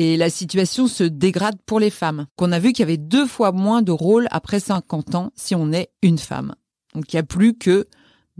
et 0.00 0.16
la 0.16 0.30
situation 0.30 0.86
se 0.86 1.04
dégrade 1.04 1.58
pour 1.66 1.78
les 1.78 1.90
femmes. 1.90 2.26
Qu'on 2.36 2.52
a 2.52 2.58
vu 2.58 2.72
qu'il 2.72 2.80
y 2.80 2.88
avait 2.88 2.96
deux 2.96 3.26
fois 3.26 3.52
moins 3.52 3.82
de 3.82 3.92
rôles 3.92 4.28
après 4.30 4.58
50 4.58 5.14
ans 5.14 5.30
si 5.36 5.54
on 5.54 5.72
est 5.72 5.90
une 6.00 6.16
femme. 6.16 6.54
Donc 6.94 7.12
il 7.12 7.16
n'y 7.16 7.20
a 7.20 7.22
plus 7.22 7.52
que 7.58 7.86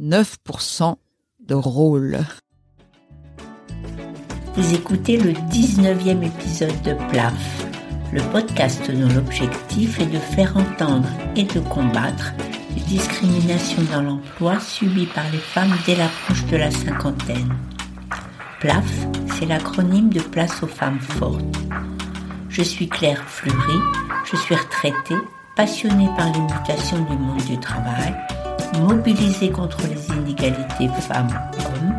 9% 0.01 0.95
de 1.41 1.55
rôles. 1.55 2.21
Vous 4.55 4.75
écoutez 4.75 5.19
le 5.19 5.33
19e 5.33 6.25
épisode 6.25 6.83
de 6.83 6.95
PLAF, 7.11 7.67
le 8.11 8.23
podcast 8.33 8.91
dont 8.91 9.15
l'objectif 9.15 10.01
est 10.01 10.07
de 10.07 10.19
faire 10.19 10.57
entendre 10.57 11.09
et 11.37 11.45
de 11.45 11.61
combattre 11.61 12.33
les 12.75 12.83
discriminations 12.85 13.83
dans 13.93 14.01
l'emploi 14.01 14.59
subies 14.61 15.09
par 15.15 15.31
les 15.31 15.39
femmes 15.39 15.77
dès 15.85 15.97
l'approche 15.97 16.47
de 16.47 16.57
la 16.57 16.71
cinquantaine. 16.71 17.55
PLAF, 18.61 18.85
c'est 19.35 19.47
l'acronyme 19.47 20.11
de 20.11 20.21
Place 20.21 20.63
aux 20.63 20.67
femmes 20.67 21.01
fortes. 21.01 21.43
Je 22.51 22.61
suis 22.61 22.91
Claire 22.91 23.25
Fleury, 23.27 23.79
je 24.31 24.37
suis 24.37 24.55
retraitée, 24.55 25.17
passionnée 25.57 26.11
par 26.15 26.31
les 26.31 26.41
mutations 26.41 26.99
du 26.99 27.17
monde 27.17 27.43
du 27.45 27.59
travail, 27.59 28.15
mobilisée 28.83 29.51
contre 29.51 29.79
les 29.89 30.15
inégalités 30.15 30.89
femmes-hommes 31.01 31.95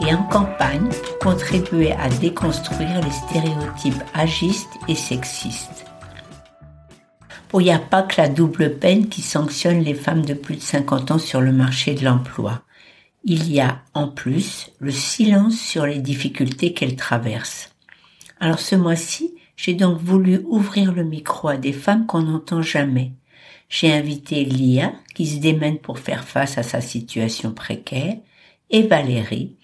et 0.00 0.14
en 0.14 0.22
campagne 0.24 0.90
pour 0.90 1.18
contribuer 1.30 1.92
à 1.92 2.10
déconstruire 2.10 3.00
les 3.02 3.10
stéréotypes 3.10 4.02
agistes 4.12 4.76
et 4.88 4.94
sexistes. 4.94 5.86
il 7.54 7.58
n'y 7.60 7.72
a 7.72 7.78
pas 7.78 8.02
que 8.02 8.20
la 8.20 8.28
double 8.28 8.74
peine 8.74 9.08
qui 9.08 9.22
sanctionne 9.22 9.80
les 9.80 9.94
femmes 9.94 10.26
de 10.26 10.34
plus 10.34 10.56
de 10.56 10.60
50 10.60 11.12
ans 11.12 11.18
sur 11.18 11.40
le 11.40 11.52
marché 11.52 11.94
de 11.94 12.04
l'emploi. 12.04 12.60
Il 13.24 13.52
y 13.52 13.60
a 13.60 13.82
en 13.94 14.08
plus 14.08 14.72
le 14.80 14.90
silence 14.90 15.58
sur 15.58 15.86
les 15.86 16.00
difficultés 16.00 16.72
qu'elles 16.72 16.96
traversent. 16.96 17.70
Alors 18.40 18.58
ce 18.58 18.74
mois-ci, 18.74 19.34
j'ai 19.56 19.74
donc 19.74 19.98
voulu 20.00 20.40
ouvrir 20.46 20.92
le 20.92 21.04
micro 21.04 21.46
à 21.46 21.56
des 21.56 21.72
femmes 21.72 22.06
qu'on 22.06 22.22
n'entend 22.22 22.62
jamais. 22.62 23.12
J'ai 23.68 23.92
invité 23.92 24.44
Lia, 24.44 24.92
qui 25.14 25.26
se 25.26 25.38
démène 25.38 25.78
pour 25.78 26.00
faire 26.00 26.24
face 26.24 26.58
à 26.58 26.64
sa 26.64 26.80
situation 26.80 27.52
précaire, 27.52 28.16
et 28.70 28.82
Valérie, 28.88 29.56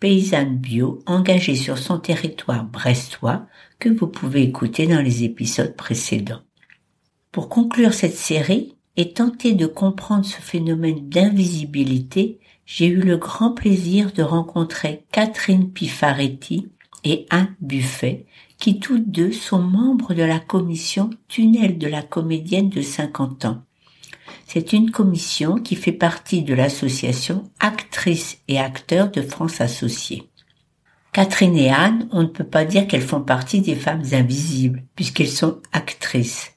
paysanne 0.00 0.56
bio 0.56 1.00
engagée 1.04 1.54
sur 1.54 1.76
son 1.76 1.98
territoire 1.98 2.64
brestois, 2.64 3.46
que 3.78 3.90
vous 3.90 4.06
pouvez 4.06 4.42
écouter 4.42 4.86
dans 4.86 5.02
les 5.02 5.22
épisodes 5.22 5.76
précédents. 5.76 6.40
Pour 7.30 7.50
conclure 7.50 7.92
cette 7.92 8.16
série 8.16 8.74
et 8.96 9.12
tenter 9.12 9.52
de 9.52 9.66
comprendre 9.66 10.24
ce 10.24 10.40
phénomène 10.40 11.08
d'invisibilité, 11.08 12.40
j'ai 12.66 12.86
eu 12.86 13.00
le 13.00 13.16
grand 13.16 13.52
plaisir 13.52 14.12
de 14.12 14.22
rencontrer 14.22 15.04
Catherine 15.12 15.70
Pifaretti 15.70 16.68
et 17.04 17.26
Anne 17.30 17.54
Buffet, 17.60 18.26
qui 18.58 18.78
toutes 18.78 19.10
deux 19.10 19.32
sont 19.32 19.62
membres 19.62 20.14
de 20.14 20.22
la 20.22 20.38
commission 20.38 21.10
Tunnel 21.28 21.78
de 21.78 21.88
la 21.88 22.02
comédienne 22.02 22.68
de 22.68 22.80
50 22.80 23.44
ans. 23.46 23.62
C'est 24.46 24.72
une 24.72 24.90
commission 24.90 25.56
qui 25.56 25.74
fait 25.76 25.92
partie 25.92 26.42
de 26.42 26.54
l'association 26.54 27.44
Actrices 27.58 28.38
et 28.48 28.58
Acteurs 28.60 29.10
de 29.10 29.22
France 29.22 29.60
Associés. 29.60 30.28
Catherine 31.12 31.56
et 31.56 31.70
Anne, 31.70 32.08
on 32.12 32.22
ne 32.22 32.28
peut 32.28 32.44
pas 32.44 32.64
dire 32.64 32.86
qu'elles 32.86 33.02
font 33.02 33.20
partie 33.20 33.60
des 33.60 33.74
femmes 33.74 34.04
invisibles, 34.12 34.84
puisqu'elles 34.94 35.28
sont 35.28 35.60
actrices. 35.72 36.52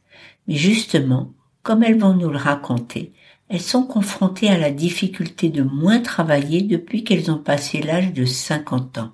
Mais 0.48 0.56
justement, 0.56 1.34
comme 1.64 1.84
elles 1.84 2.00
vont 2.00 2.14
nous 2.14 2.30
le 2.30 2.38
raconter, 2.38 3.12
elles 3.50 3.62
sont 3.62 3.84
confrontées 3.84 4.50
à 4.50 4.58
la 4.58 4.72
difficulté 4.72 5.50
de 5.50 5.62
moins 5.62 6.00
travailler 6.00 6.62
depuis 6.62 7.04
qu'elles 7.04 7.32
ont 7.32 7.38
passé 7.38 7.82
l'âge 7.82 8.14
de 8.14 8.26
50 8.26 8.98
ans. 8.98 9.12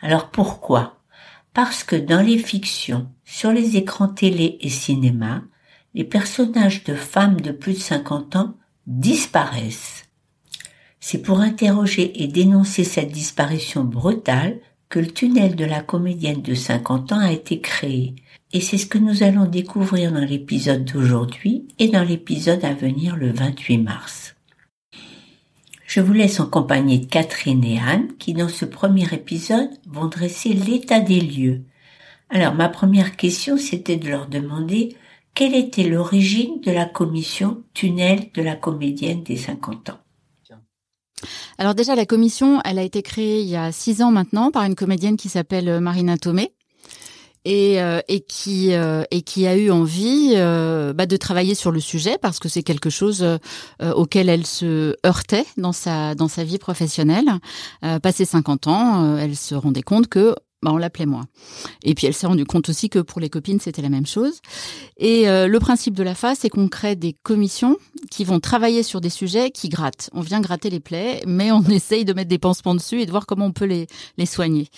Alors 0.00 0.30
pourquoi? 0.30 0.98
Parce 1.54 1.84
que 1.84 1.96
dans 1.96 2.22
les 2.22 2.38
fictions, 2.38 3.08
sur 3.24 3.52
les 3.52 3.76
écrans 3.76 4.08
télé 4.08 4.58
et 4.60 4.68
cinéma, 4.68 5.42
les 5.94 6.04
personnages 6.04 6.84
de 6.84 6.94
femmes 6.94 7.40
de 7.40 7.52
plus 7.52 7.74
de 7.74 7.78
50 7.78 8.36
ans 8.36 8.56
disparaissent. 8.86 10.06
C'est 11.00 11.20
pour 11.20 11.40
interroger 11.40 12.22
et 12.22 12.28
dénoncer 12.28 12.84
cette 12.84 13.10
disparition 13.10 13.84
brutale 13.84 14.60
que 14.88 15.00
le 15.00 15.10
tunnel 15.10 15.56
de 15.56 15.64
la 15.64 15.82
comédienne 15.82 16.42
de 16.42 16.54
50 16.54 17.12
ans 17.12 17.18
a 17.18 17.32
été 17.32 17.60
créé, 17.60 18.14
et 18.52 18.60
c'est 18.60 18.78
ce 18.78 18.86
que 18.86 18.98
nous 18.98 19.22
allons 19.22 19.46
découvrir 19.46 20.12
dans 20.12 20.24
l'épisode 20.24 20.84
d'aujourd'hui 20.84 21.66
et 21.78 21.88
dans 21.88 22.04
l'épisode 22.04 22.64
à 22.64 22.74
venir 22.74 23.16
le 23.16 23.32
28 23.32 23.78
mars. 23.78 24.34
Je 25.86 26.00
vous 26.00 26.12
laisse 26.12 26.40
en 26.40 26.46
compagnie 26.46 27.00
de 27.00 27.06
Catherine 27.06 27.64
et 27.64 27.78
Anne 27.78 28.08
qui 28.18 28.34
dans 28.34 28.48
ce 28.48 28.64
premier 28.64 29.12
épisode 29.12 29.70
vont 29.86 30.06
dresser 30.06 30.52
l'état 30.52 31.00
des 31.00 31.20
lieux. 31.20 31.62
Alors 32.30 32.54
ma 32.54 32.68
première 32.68 33.16
question 33.16 33.56
c'était 33.56 33.96
de 33.96 34.08
leur 34.08 34.26
demander 34.26 34.96
quelle 35.34 35.54
était 35.54 35.88
l'origine 35.88 36.60
de 36.60 36.70
la 36.70 36.84
commission 36.84 37.62
Tunnel 37.72 38.30
de 38.34 38.42
la 38.42 38.54
comédienne 38.54 39.22
des 39.22 39.36
50 39.36 39.90
ans. 39.90 39.98
Alors 41.56 41.74
déjà, 41.74 41.94
la 41.94 42.06
commission, 42.06 42.60
elle 42.64 42.78
a 42.78 42.82
été 42.82 43.02
créée 43.02 43.40
il 43.40 43.48
y 43.48 43.56
a 43.56 43.70
six 43.70 44.02
ans 44.02 44.10
maintenant 44.10 44.50
par 44.50 44.64
une 44.64 44.74
comédienne 44.74 45.16
qui 45.16 45.28
s'appelle 45.28 45.80
Marina 45.80 46.18
Tomé 46.18 46.52
et, 47.44 47.82
euh, 47.82 48.00
et 48.08 48.20
qui 48.20 48.72
euh, 48.74 49.02
et 49.10 49.22
qui 49.22 49.46
a 49.46 49.56
eu 49.56 49.70
envie 49.70 50.34
euh, 50.36 50.92
bah, 50.92 51.06
de 51.06 51.16
travailler 51.16 51.54
sur 51.54 51.72
le 51.72 51.80
sujet 51.80 52.18
parce 52.20 52.38
que 52.38 52.48
c'est 52.48 52.62
quelque 52.62 52.90
chose 52.90 53.26
auquel 53.94 54.28
elle 54.28 54.46
se 54.46 54.96
heurtait 55.04 55.46
dans 55.56 55.72
sa 55.72 56.14
dans 56.14 56.28
sa 56.28 56.44
vie 56.44 56.58
professionnelle. 56.58 57.30
passé 58.02 58.24
50 58.24 58.66
ans, 58.66 59.16
elle 59.16 59.36
se 59.36 59.54
rendait 59.54 59.82
compte 59.82 60.08
que 60.08 60.34
bah, 60.62 60.70
on 60.72 60.76
l'appelait 60.76 61.06
moi. 61.06 61.24
Et 61.82 61.94
puis 61.94 62.06
elle 62.06 62.14
s'est 62.14 62.26
rendue 62.26 62.44
compte 62.44 62.68
aussi 62.68 62.88
que 62.88 63.00
pour 63.00 63.20
les 63.20 63.28
copines, 63.28 63.58
c'était 63.58 63.82
la 63.82 63.88
même 63.88 64.06
chose. 64.06 64.40
Et 64.96 65.28
euh, 65.28 65.48
le 65.48 65.58
principe 65.58 65.94
de 65.94 66.04
la 66.04 66.14
FA, 66.14 66.34
c'est 66.36 66.48
qu'on 66.48 66.68
crée 66.68 66.94
des 66.94 67.14
commissions 67.22 67.76
qui 68.10 68.24
vont 68.24 68.38
travailler 68.38 68.84
sur 68.84 69.00
des 69.00 69.10
sujets 69.10 69.50
qui 69.50 69.68
grattent. 69.68 70.08
On 70.12 70.20
vient 70.20 70.40
gratter 70.40 70.70
les 70.70 70.78
plaies, 70.78 71.22
mais 71.26 71.50
on 71.50 71.62
essaye 71.70 72.04
de 72.04 72.12
mettre 72.12 72.28
des 72.28 72.38
pansements 72.38 72.76
dessus 72.76 73.00
et 73.00 73.06
de 73.06 73.10
voir 73.10 73.26
comment 73.26 73.46
on 73.46 73.52
peut 73.52 73.64
les, 73.64 73.88
les 74.18 74.26
soigner. 74.26 74.68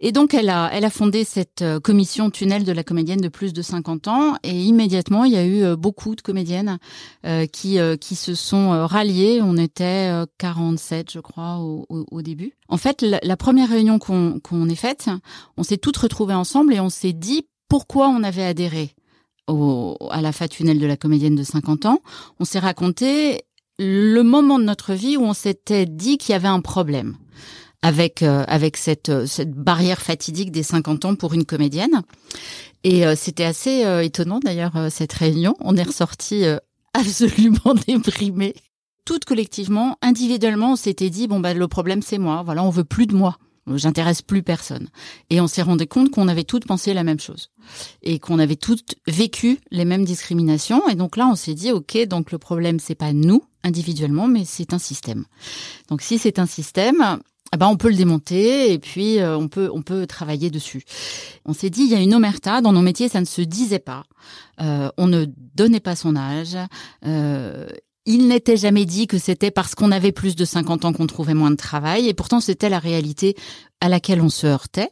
Et 0.00 0.12
donc 0.12 0.34
elle 0.34 0.50
a, 0.50 0.68
elle 0.72 0.84
a 0.84 0.90
fondé 0.90 1.24
cette 1.24 1.62
euh, 1.62 1.80
commission 1.80 2.30
tunnel 2.30 2.64
de 2.64 2.72
la 2.72 2.84
comédienne 2.84 3.20
de 3.20 3.28
plus 3.28 3.54
de 3.54 3.62
50 3.62 4.08
ans. 4.08 4.34
Et 4.42 4.52
immédiatement, 4.52 5.24
il 5.24 5.32
y 5.32 5.38
a 5.38 5.44
eu 5.44 5.62
euh, 5.62 5.76
beaucoup 5.76 6.14
de 6.14 6.20
comédiennes 6.20 6.78
qui, 7.52 7.78
qui 8.00 8.16
se 8.16 8.34
sont 8.34 8.86
ralliées. 8.86 9.40
On 9.42 9.56
était 9.56 10.10
47, 10.38 11.10
je 11.12 11.20
crois, 11.20 11.58
au, 11.58 11.86
au, 11.88 12.22
début. 12.22 12.52
En 12.68 12.76
fait, 12.76 13.02
la, 13.02 13.36
première 13.36 13.68
réunion 13.68 13.98
qu'on 13.98 14.40
qu'on 14.40 14.68
ait 14.68 14.74
faite, 14.74 15.08
on 15.56 15.62
s'est 15.62 15.78
toutes 15.78 15.96
retrouvées 15.96 16.34
ensemble 16.34 16.74
et 16.74 16.80
on 16.80 16.90
s'est 16.90 17.12
dit 17.12 17.46
pourquoi 17.68 18.08
on 18.08 18.22
avait 18.22 18.44
adhéré 18.44 18.94
à 20.10 20.20
la 20.20 20.32
fatunnelle 20.32 20.78
de 20.78 20.86
la 20.86 20.96
comédienne 20.96 21.34
de 21.34 21.42
50 21.42 21.86
ans. 21.86 22.00
On 22.38 22.44
s'est 22.44 22.58
raconté 22.58 23.42
le 23.78 24.22
moment 24.22 24.58
de 24.58 24.64
notre 24.64 24.94
vie 24.94 25.16
où 25.16 25.22
on 25.22 25.32
s'était 25.32 25.86
dit 25.86 26.18
qu'il 26.18 26.32
y 26.32 26.36
avait 26.36 26.48
un 26.48 26.60
problème 26.60 27.16
avec 27.82 28.22
euh, 28.22 28.44
avec 28.46 28.76
cette 28.76 29.08
euh, 29.08 29.26
cette 29.26 29.52
barrière 29.52 30.00
fatidique 30.00 30.52
des 30.52 30.62
50 30.62 31.04
ans 31.06 31.14
pour 31.14 31.32
une 31.32 31.44
comédienne. 31.44 32.02
Et 32.84 33.06
euh, 33.06 33.14
c'était 33.16 33.44
assez 33.44 33.82
étonnant 34.02 34.38
d'ailleurs 34.38 34.88
cette 34.90 35.12
réunion. 35.12 35.54
On 35.60 35.76
est 35.76 35.82
ressorti 35.82 36.44
absolument 36.94 37.74
déprimé. 37.88 38.54
Toutes 39.04 39.24
collectivement, 39.24 39.96
individuellement, 40.02 40.72
on 40.72 40.76
s'était 40.76 41.10
dit 41.10 41.26
bon 41.26 41.40
bah 41.40 41.54
le 41.54 41.68
problème 41.68 42.02
c'est 42.02 42.18
moi. 42.18 42.42
Voilà, 42.44 42.62
on 42.62 42.70
veut 42.70 42.84
plus 42.84 43.06
de 43.06 43.14
moi 43.14 43.36
j'intéresse 43.66 44.22
plus 44.22 44.42
personne. 44.42 44.88
Et 45.28 45.40
on 45.40 45.46
s'est 45.46 45.62
rendu 45.62 45.86
compte 45.86 46.10
qu'on 46.10 46.28
avait 46.28 46.44
toutes 46.44 46.66
pensé 46.66 46.94
la 46.94 47.04
même 47.04 47.20
chose 47.20 47.50
et 48.02 48.18
qu'on 48.18 48.38
avait 48.38 48.56
toutes 48.56 48.94
vécu 49.06 49.58
les 49.70 49.84
mêmes 49.84 50.04
discriminations. 50.04 50.88
Et 50.88 50.94
donc 50.94 51.16
là, 51.16 51.28
on 51.28 51.36
s'est 51.36 51.54
dit, 51.54 51.72
ok, 51.72 52.06
donc 52.06 52.32
le 52.32 52.38
problème 52.38 52.80
c'est 52.80 52.94
pas 52.94 53.12
nous 53.12 53.44
individuellement, 53.62 54.26
mais 54.26 54.44
c'est 54.44 54.72
un 54.72 54.78
système. 54.78 55.24
Donc 55.88 56.02
si 56.02 56.18
c'est 56.18 56.38
un 56.38 56.46
système, 56.46 57.18
eh 57.52 57.56
ben 57.56 57.66
on 57.66 57.76
peut 57.76 57.88
le 57.88 57.96
démonter 57.96 58.72
et 58.72 58.78
puis 58.78 59.18
euh, 59.18 59.36
on 59.36 59.48
peut 59.48 59.70
on 59.72 59.82
peut 59.82 60.06
travailler 60.06 60.50
dessus. 60.50 60.84
On 61.44 61.52
s'est 61.52 61.70
dit 61.70 61.82
il 61.82 61.90
y 61.90 61.94
a 61.94 62.00
une 62.00 62.14
omerta 62.14 62.60
dans 62.60 62.72
nos 62.72 62.80
métiers, 62.80 63.08
ça 63.08 63.20
ne 63.20 63.26
se 63.26 63.42
disait 63.42 63.80
pas. 63.80 64.04
Euh, 64.60 64.90
on 64.96 65.08
ne 65.08 65.26
donnait 65.54 65.80
pas 65.80 65.96
son 65.96 66.16
âge. 66.16 66.56
Euh, 67.06 67.68
il 68.06 68.28
n'était 68.28 68.56
jamais 68.56 68.84
dit 68.84 69.06
que 69.06 69.18
c'était 69.18 69.50
parce 69.50 69.74
qu'on 69.74 69.92
avait 69.92 70.12
plus 70.12 70.36
de 70.36 70.44
50 70.44 70.84
ans 70.84 70.92
qu'on 70.92 71.06
trouvait 71.06 71.34
moins 71.34 71.50
de 71.50 71.56
travail, 71.56 72.08
et 72.08 72.14
pourtant 72.14 72.40
c'était 72.40 72.68
la 72.68 72.78
réalité 72.78 73.36
à 73.80 73.88
laquelle 73.88 74.20
on 74.20 74.28
se 74.28 74.46
heurtait. 74.46 74.90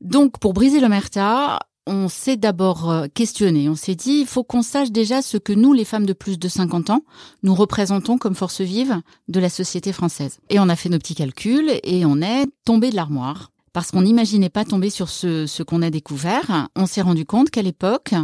Donc 0.00 0.38
pour 0.38 0.52
briser 0.52 0.80
l'omerta, 0.80 1.58
on 1.86 2.08
s'est 2.08 2.36
d'abord 2.36 2.90
euh, 2.90 3.06
questionné, 3.12 3.68
on 3.68 3.74
s'est 3.74 3.94
dit, 3.94 4.20
il 4.20 4.26
faut 4.26 4.44
qu'on 4.44 4.62
sache 4.62 4.90
déjà 4.90 5.22
ce 5.22 5.36
que 5.36 5.52
nous, 5.52 5.72
les 5.72 5.84
femmes 5.84 6.06
de 6.06 6.12
plus 6.12 6.38
de 6.38 6.48
50 6.48 6.90
ans, 6.90 7.02
nous 7.42 7.54
représentons 7.54 8.18
comme 8.18 8.34
force 8.34 8.60
vive 8.60 9.00
de 9.28 9.40
la 9.40 9.48
société 9.48 9.92
française. 9.92 10.38
Et 10.50 10.60
on 10.60 10.68
a 10.68 10.76
fait 10.76 10.88
nos 10.88 10.98
petits 10.98 11.14
calculs 11.14 11.72
et 11.82 12.04
on 12.04 12.22
est 12.22 12.46
tombé 12.64 12.90
de 12.90 12.96
l'armoire. 12.96 13.50
Parce 13.72 13.92
qu'on 13.92 14.02
n'imaginait 14.02 14.50
pas 14.50 14.64
tomber 14.64 14.90
sur 14.90 15.08
ce, 15.08 15.46
ce 15.46 15.62
qu'on 15.62 15.82
a 15.82 15.90
découvert. 15.90 16.68
On 16.74 16.86
s'est 16.86 17.02
rendu 17.02 17.24
compte 17.24 17.50
qu'à 17.50 17.62
l'époque, 17.62 18.14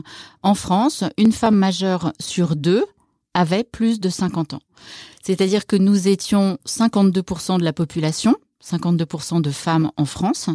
en 0.42 0.54
France, 0.54 1.04
une 1.18 1.30
femme 1.30 1.54
majeure 1.54 2.12
sur 2.18 2.56
deux 2.56 2.84
avait 3.36 3.64
plus 3.64 4.00
de 4.00 4.08
50 4.08 4.54
ans. 4.54 4.62
C'est-à-dire 5.22 5.66
que 5.66 5.76
nous 5.76 6.08
étions 6.08 6.58
52% 6.66 7.58
de 7.58 7.64
la 7.64 7.74
population, 7.74 8.34
52% 8.64 9.42
de 9.42 9.50
femmes 9.50 9.90
en 9.96 10.06
France, 10.06 10.48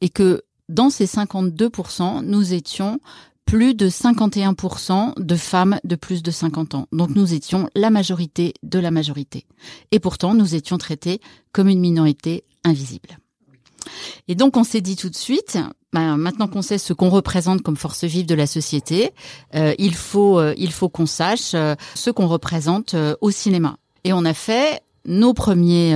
et 0.00 0.08
que 0.08 0.42
dans 0.70 0.88
ces 0.88 1.04
52%, 1.04 2.22
nous 2.22 2.54
étions 2.54 2.98
plus 3.44 3.74
de 3.74 3.90
51% 3.90 5.20
de 5.20 5.36
femmes 5.36 5.78
de 5.84 5.96
plus 5.96 6.22
de 6.22 6.30
50 6.30 6.74
ans. 6.74 6.88
Donc 6.92 7.10
nous 7.10 7.34
étions 7.34 7.68
la 7.74 7.90
majorité 7.90 8.54
de 8.62 8.78
la 8.78 8.90
majorité. 8.90 9.44
Et 9.92 10.00
pourtant, 10.00 10.34
nous 10.34 10.54
étions 10.54 10.78
traités 10.78 11.20
comme 11.52 11.68
une 11.68 11.80
minorité 11.80 12.44
invisible. 12.64 13.18
Et 14.28 14.34
donc 14.34 14.56
on 14.56 14.64
s'est 14.64 14.80
dit 14.80 14.96
tout 14.96 15.10
de 15.10 15.16
suite, 15.16 15.58
ben, 15.92 16.16
maintenant 16.16 16.48
qu'on 16.48 16.62
sait 16.62 16.78
ce 16.78 16.92
qu'on 16.92 17.08
représente 17.08 17.62
comme 17.62 17.76
force 17.76 18.04
vive 18.04 18.26
de 18.26 18.34
la 18.34 18.46
société, 18.46 19.12
euh, 19.54 19.74
il 19.78 19.94
faut 19.94 20.38
euh, 20.38 20.54
il 20.58 20.72
faut 20.72 20.88
qu'on 20.88 21.06
sache 21.06 21.52
euh, 21.54 21.76
ce 21.94 22.10
qu'on 22.10 22.26
représente 22.26 22.96
au 23.20 23.30
cinéma. 23.30 23.76
Et 24.02 24.12
on 24.12 24.24
a 24.24 24.34
fait 24.34 24.80
nos 25.06 25.34
premiers 25.34 25.94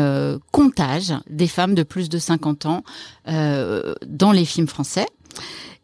comptages 0.52 1.14
des 1.30 1.46
femmes 1.46 1.74
de 1.74 1.82
plus 1.82 2.08
de 2.08 2.18
50 2.18 2.66
ans 2.66 2.82
dans 3.26 4.32
les 4.32 4.44
films 4.44 4.68
français. 4.68 5.06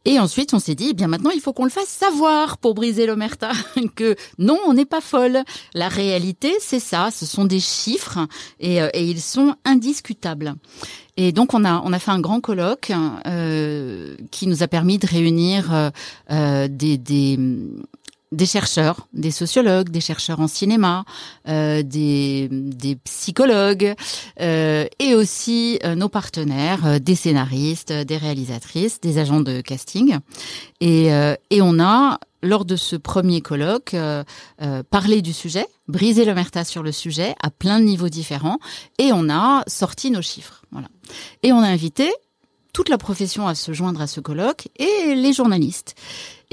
Et 0.04 0.18
ensuite, 0.18 0.52
on 0.52 0.58
s'est 0.58 0.74
dit, 0.74 0.88
eh 0.90 0.94
bien 0.94 1.08
maintenant, 1.08 1.30
il 1.30 1.40
faut 1.40 1.52
qu'on 1.52 1.64
le 1.64 1.70
fasse 1.70 1.88
savoir 1.88 2.58
pour 2.58 2.74
briser 2.74 3.06
l'omerta, 3.06 3.52
que 3.96 4.16
non, 4.38 4.58
on 4.66 4.74
n'est 4.74 4.84
pas 4.84 5.00
folle. 5.00 5.42
La 5.72 5.88
réalité, 5.88 6.52
c'est 6.60 6.80
ça, 6.80 7.10
ce 7.10 7.24
sont 7.24 7.44
des 7.44 7.60
chiffres 7.60 8.18
et, 8.60 8.82
euh, 8.82 8.88
et, 8.92 9.04
ils 9.04 9.20
sont 9.20 9.54
indiscutables. 9.64 10.54
Et 11.16 11.32
donc, 11.32 11.54
on 11.54 11.64
a, 11.64 11.80
on 11.84 11.92
a 11.92 11.98
fait 11.98 12.10
un 12.10 12.20
grand 12.20 12.40
colloque 12.40 12.92
euh, 13.26 14.16
qui 14.30 14.46
nous 14.46 14.62
a 14.62 14.68
permis 14.68 14.98
de 14.98 15.06
réunir 15.06 15.92
euh, 16.30 16.68
des, 16.68 16.98
des 16.98 17.38
des 18.34 18.46
chercheurs, 18.46 19.06
des 19.12 19.30
sociologues, 19.30 19.88
des 19.88 20.00
chercheurs 20.00 20.40
en 20.40 20.48
cinéma, 20.48 21.04
euh, 21.48 21.82
des, 21.82 22.48
des, 22.50 22.96
psychologues 22.96 23.94
euh, 24.40 24.86
et 24.98 25.14
aussi 25.14 25.78
euh, 25.84 25.94
nos 25.94 26.08
partenaires, 26.08 26.86
euh, 26.86 26.98
des 26.98 27.14
scénaristes, 27.14 27.92
des 27.92 28.16
réalisatrices, 28.16 29.00
des 29.00 29.18
agents 29.18 29.40
de 29.40 29.60
casting. 29.60 30.18
Et, 30.80 31.12
euh, 31.12 31.34
et 31.50 31.62
on 31.62 31.78
a, 31.78 32.18
lors 32.42 32.64
de 32.64 32.76
ce 32.76 32.96
premier 32.96 33.40
colloque, 33.40 33.96
parlé 34.90 35.22
du 35.22 35.32
sujet, 35.32 35.66
brisé 35.88 36.26
l'omerta 36.26 36.62
sur 36.62 36.82
le 36.82 36.92
sujet 36.92 37.34
à 37.42 37.48
plein 37.48 37.80
de 37.80 37.84
niveaux 37.84 38.10
différents 38.10 38.58
et 38.98 39.12
on 39.14 39.30
a 39.30 39.64
sorti 39.66 40.10
nos 40.10 40.20
chiffres. 40.20 40.62
Voilà. 40.70 40.88
Et 41.42 41.52
on 41.52 41.60
a 41.60 41.68
invité 41.68 42.12
toute 42.74 42.90
la 42.90 42.98
profession 42.98 43.48
à 43.48 43.54
se 43.54 43.72
joindre 43.72 44.02
à 44.02 44.06
ce 44.06 44.20
colloque 44.20 44.68
et 44.76 45.14
les 45.14 45.32
journalistes. 45.32 45.94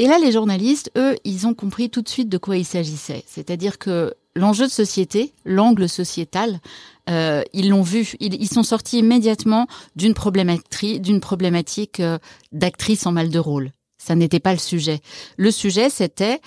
Et 0.02 0.08
là, 0.08 0.18
les 0.18 0.32
journalistes, 0.32 0.90
eux, 0.98 1.16
ils 1.26 1.46
ont 1.46 1.54
compris 1.54 1.92
tout 1.92 2.02
de 2.02 2.10
suite 2.10 2.28
de 2.28 2.40
quoi 2.40 2.58
il 2.58 2.66
s'agissait. 2.66 3.24
C'est-à-dire 3.28 3.78
que 3.78 4.16
l'enjeu 4.36 4.66
de 4.66 4.72
société, 4.72 5.32
l'angle 5.46 5.88
sociétal, 5.88 6.60
euh, 7.08 7.44
ils 7.54 7.70
l'ont 7.70 7.84
vu. 7.84 8.14
Ils, 8.20 8.48
sont 8.48 8.64
sortis 8.64 8.98
immédiatement 8.98 9.68
d'une 9.96 10.16
problématique, 10.16 12.00
euh, 12.00 12.18
d'actrice 12.52 13.06
en 13.06 13.12
mal 13.12 13.30
de 13.30 13.38
rôle. 13.38 13.74
Ça 14.00 14.16
n'était 14.16 14.40
pas 14.40 14.54
le 14.54 14.58
sujet. 14.58 15.02
Le 15.38 15.52
sujet, 15.52 15.92
c'était 15.92 16.42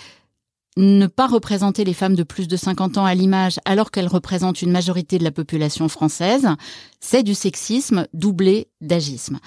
ne 0.77 1.07
pas 1.07 1.29
représenter 1.29 1.85
les 1.85 1.95
femmes 1.95 2.17
de 2.17 2.25
plus 2.25 2.49
de 2.49 2.57
50 2.57 2.99
ans 2.99 3.05
à 3.05 3.15
l'image 3.15 3.61
alors 3.67 3.93
qu'elles 3.93 4.09
représentent 4.09 4.63
une 4.63 4.73
majorité 4.73 5.17
de 5.19 5.23
la 5.23 5.31
population 5.31 5.89
française, 5.89 6.49
c'est 6.99 7.23
du 7.23 7.35
sexisme 7.35 8.09
doublé 8.15 8.67
d'agisme. 8.81 9.39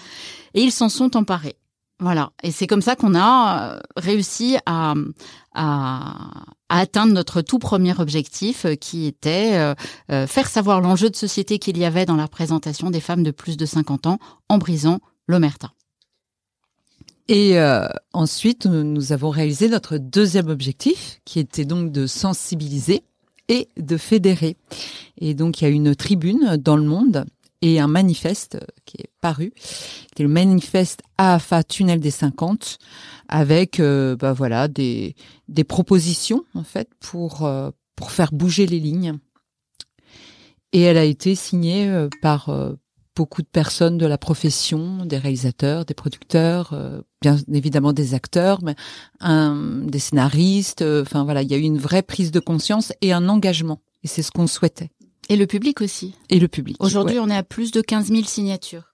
Et 0.54 0.62
ils 0.62 0.72
s'en 0.72 0.88
sont 0.88 1.18
emparés. 1.18 1.58
Voilà. 2.00 2.32
Et 2.44 2.52
c'est 2.52 2.68
comme 2.68 2.82
ça 2.82 2.96
qu'on 2.96 3.16
a 3.16 3.74
euh, 3.74 3.80
réussi 3.96 4.58
à, 4.66 4.94
atteindre 6.70 7.14
notre 7.14 7.42
tout 7.42 7.58
premier 7.58 8.00
objectif 8.00 8.66
euh, 8.66 8.76
qui 8.76 9.08
était 9.08 9.74
euh, 10.12 10.28
faire 10.28 10.48
savoir 10.48 10.82
l'enjeu 10.82 11.10
de 11.10 11.16
société 11.16 11.58
qu'il 11.58 11.78
y 11.78 11.86
avait 11.86 12.06
dans 12.06 12.16
la 12.16 12.26
représentation 12.26 12.92
des 12.92 13.00
femmes 13.00 13.24
de 13.24 13.32
plus 13.32 13.58
de 13.58 13.66
50 13.66 14.06
ans 14.06 14.20
en 14.50 14.60
brisant 14.60 15.00
l'omerta. 15.28 15.72
Et 17.30 17.60
ensuite, 18.14 18.68
nous 18.68 19.12
avons 19.12 19.32
réalisé 19.32 19.68
notre 19.68 19.98
deuxième 19.98 20.48
objectif, 20.48 21.20
qui 21.26 21.40
était 21.40 21.66
donc 21.66 21.92
de 21.92 22.08
sensibiliser 22.08 23.04
et 23.50 23.68
de 23.76 23.98
fédérer. 23.98 24.56
Et 25.18 25.34
donc, 25.34 25.60
il 25.60 25.66
y 25.66 25.68
a 25.68 25.70
une 25.70 25.94
tribune 25.94 26.56
dans 26.56 26.78
le 26.78 26.84
monde 26.84 27.26
et 27.62 27.80
un 27.80 27.88
manifeste 27.88 28.60
qui 28.86 28.98
est 28.98 29.10
paru, 29.22 29.54
qui 30.16 30.22
est 30.22 30.26
le 30.26 30.32
manifeste 30.32 31.02
AFA 31.18 31.64
Tunnel 31.64 32.00
des 32.00 32.12
50, 32.12 32.78
avec 33.28 33.80
euh, 33.80 34.16
bah 34.16 34.34
voilà 34.34 34.68
des 34.68 35.16
des 35.48 35.64
propositions 35.64 36.44
en 36.54 36.64
fait 36.64 36.90
pour 37.00 37.46
euh, 37.46 37.72
pour 37.96 38.12
faire 38.12 38.32
bouger 38.32 38.68
les 38.68 38.80
lignes. 38.80 39.18
Et 40.74 40.82
elle 40.82 40.98
a 40.98 41.04
été 41.04 41.34
signée 41.34 41.90
euh, 41.90 42.10
par 42.22 42.52
beaucoup 43.16 43.42
de 43.42 43.48
personnes 43.48 43.98
de 43.98 44.06
la 44.06 44.20
profession, 44.20 45.06
des 45.06 45.18
réalisateurs, 45.18 45.86
des 45.86 45.96
producteurs, 45.96 46.78
bien 47.20 47.38
évidemment 47.52 47.92
des 47.92 48.14
acteurs, 48.14 48.60
mais 48.62 48.76
un, 49.20 49.82
des 49.86 49.98
scénaristes. 49.98 50.84
Enfin 50.84 51.24
voilà, 51.24 51.42
il 51.42 51.50
y 51.50 51.56
a 51.56 51.58
eu 51.58 51.62
une 51.62 51.80
vraie 51.80 52.04
prise 52.04 52.30
de 52.30 52.40
conscience 52.40 52.94
et 53.02 53.14
un 53.14 53.28
engagement. 53.28 53.82
Et 54.04 54.08
c'est 54.08 54.22
ce 54.22 54.30
qu'on 54.30 54.46
souhaitait. 54.46 54.92
Et 55.30 55.36
le 55.36 55.46
public 55.46 55.82
aussi. 55.82 56.16
Et 56.30 56.40
le 56.40 56.48
public. 56.48 56.78
Aujourd'hui, 56.80 57.20
on 57.20 57.30
est 57.30 57.36
à 57.36 57.44
plus 57.44 57.72
de 57.72 57.82
15 57.82 58.08
000 58.08 58.24
signatures. 58.24 58.94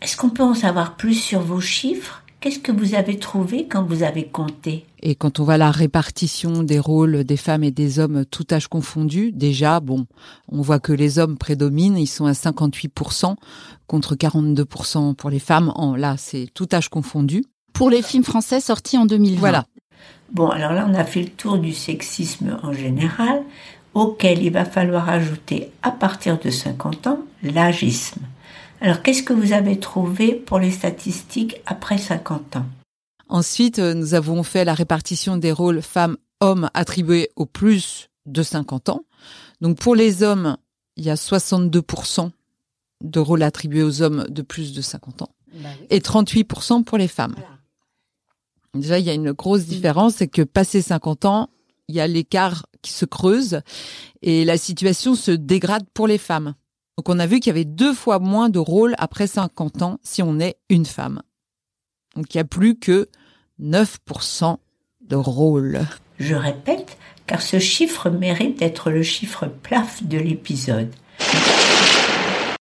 Est-ce 0.00 0.16
qu'on 0.16 0.30
peut 0.30 0.42
en 0.42 0.54
savoir 0.54 0.96
plus 0.96 1.14
sur 1.14 1.40
vos 1.40 1.60
chiffres? 1.60 2.22
Qu'est-ce 2.40 2.60
que 2.60 2.70
vous 2.70 2.94
avez 2.94 3.18
trouvé 3.18 3.66
quand 3.66 3.82
vous 3.82 4.04
avez 4.04 4.28
compté? 4.28 4.86
Et 5.02 5.16
quand 5.16 5.40
on 5.40 5.44
voit 5.44 5.56
la 5.56 5.72
répartition 5.72 6.62
des 6.62 6.78
rôles 6.78 7.24
des 7.24 7.36
femmes 7.36 7.64
et 7.64 7.72
des 7.72 7.98
hommes, 7.98 8.24
tout 8.24 8.46
âge 8.52 8.68
confondu, 8.68 9.32
déjà, 9.32 9.80
bon, 9.80 10.06
on 10.48 10.62
voit 10.62 10.78
que 10.78 10.92
les 10.92 11.18
hommes 11.18 11.36
prédominent, 11.36 11.98
ils 11.98 12.06
sont 12.06 12.26
à 12.26 12.32
58% 12.32 13.34
contre 13.88 14.14
42% 14.14 15.16
pour 15.16 15.30
les 15.30 15.40
femmes. 15.40 15.72
En, 15.74 15.96
là, 15.96 16.14
c'est 16.16 16.48
tout 16.54 16.68
âge 16.72 16.88
confondu. 16.88 17.44
Pour 17.72 17.90
les 17.90 18.02
films 18.02 18.24
français 18.24 18.60
sortis 18.60 18.98
en 18.98 19.06
2020. 19.06 19.40
Voilà. 19.40 19.66
Bon, 20.32 20.48
alors 20.48 20.72
là, 20.72 20.86
on 20.88 20.94
a 20.94 21.04
fait 21.04 21.22
le 21.22 21.30
tour 21.30 21.58
du 21.58 21.72
sexisme 21.72 22.58
en 22.62 22.72
général 22.72 23.42
auquel 23.94 24.42
il 24.42 24.52
va 24.52 24.64
falloir 24.64 25.08
ajouter 25.08 25.70
à 25.82 25.90
partir 25.90 26.38
de 26.38 26.50
50 26.50 27.06
ans 27.06 27.20
l'agisme. 27.42 28.20
Alors 28.80 29.02
qu'est-ce 29.02 29.22
que 29.22 29.32
vous 29.32 29.52
avez 29.52 29.78
trouvé 29.80 30.34
pour 30.34 30.58
les 30.58 30.70
statistiques 30.70 31.56
après 31.66 31.98
50 31.98 32.56
ans? 32.56 32.66
Ensuite, 33.28 33.78
euh, 33.78 33.94
nous 33.94 34.14
avons 34.14 34.42
fait 34.42 34.64
la 34.64 34.74
répartition 34.74 35.36
des 35.36 35.52
rôles 35.52 35.82
femmes-hommes 35.82 36.70
attribués 36.74 37.30
au 37.36 37.44
plus 37.44 38.08
de 38.26 38.42
50 38.42 38.88
ans. 38.88 39.02
Donc 39.60 39.78
pour 39.78 39.94
les 39.94 40.22
hommes, 40.22 40.56
il 40.96 41.04
y 41.04 41.10
a 41.10 41.14
62% 41.14 42.30
de 43.02 43.20
rôles 43.20 43.42
attribués 43.42 43.82
aux 43.82 44.02
hommes 44.02 44.26
de 44.28 44.42
plus 44.42 44.72
de 44.72 44.80
50 44.80 45.22
ans 45.22 45.30
bah 45.52 45.68
et 45.90 46.00
38% 46.00 46.84
pour 46.84 46.98
les 46.98 47.08
femmes. 47.08 47.36
Déjà, 48.74 48.98
il 48.98 49.06
y 49.06 49.10
a 49.10 49.14
une 49.14 49.32
grosse 49.32 49.64
différence, 49.64 50.16
c'est 50.16 50.28
que 50.28 50.42
passé 50.42 50.82
50 50.82 51.24
ans, 51.24 51.50
il 51.88 51.94
y 51.94 52.00
a 52.00 52.06
l'écart 52.06 52.66
qui 52.82 52.92
se 52.92 53.04
creuse 53.04 53.60
et 54.22 54.44
la 54.44 54.58
situation 54.58 55.14
se 55.14 55.30
dégrade 55.30 55.86
pour 55.94 56.06
les 56.06 56.18
femmes. 56.18 56.54
Donc 56.96 57.08
on 57.08 57.18
a 57.18 57.26
vu 57.26 57.40
qu'il 57.40 57.50
y 57.50 57.56
avait 57.56 57.64
deux 57.64 57.94
fois 57.94 58.18
moins 58.18 58.50
de 58.50 58.58
rôles 58.58 58.94
après 58.98 59.26
50 59.26 59.82
ans 59.82 59.98
si 60.02 60.22
on 60.22 60.38
est 60.38 60.58
une 60.68 60.86
femme. 60.86 61.22
Donc 62.14 62.34
il 62.34 62.36
n'y 62.36 62.42
a 62.42 62.44
plus 62.44 62.78
que 62.78 63.08
9% 63.60 64.58
de 65.02 65.16
rôles. 65.16 65.80
Je 66.18 66.34
répète, 66.34 66.98
car 67.26 67.40
ce 67.40 67.58
chiffre 67.58 68.10
mérite 68.10 68.58
d'être 68.58 68.90
le 68.90 69.02
chiffre 69.02 69.46
plaf 69.46 70.02
de 70.02 70.18
l'épisode. 70.18 70.92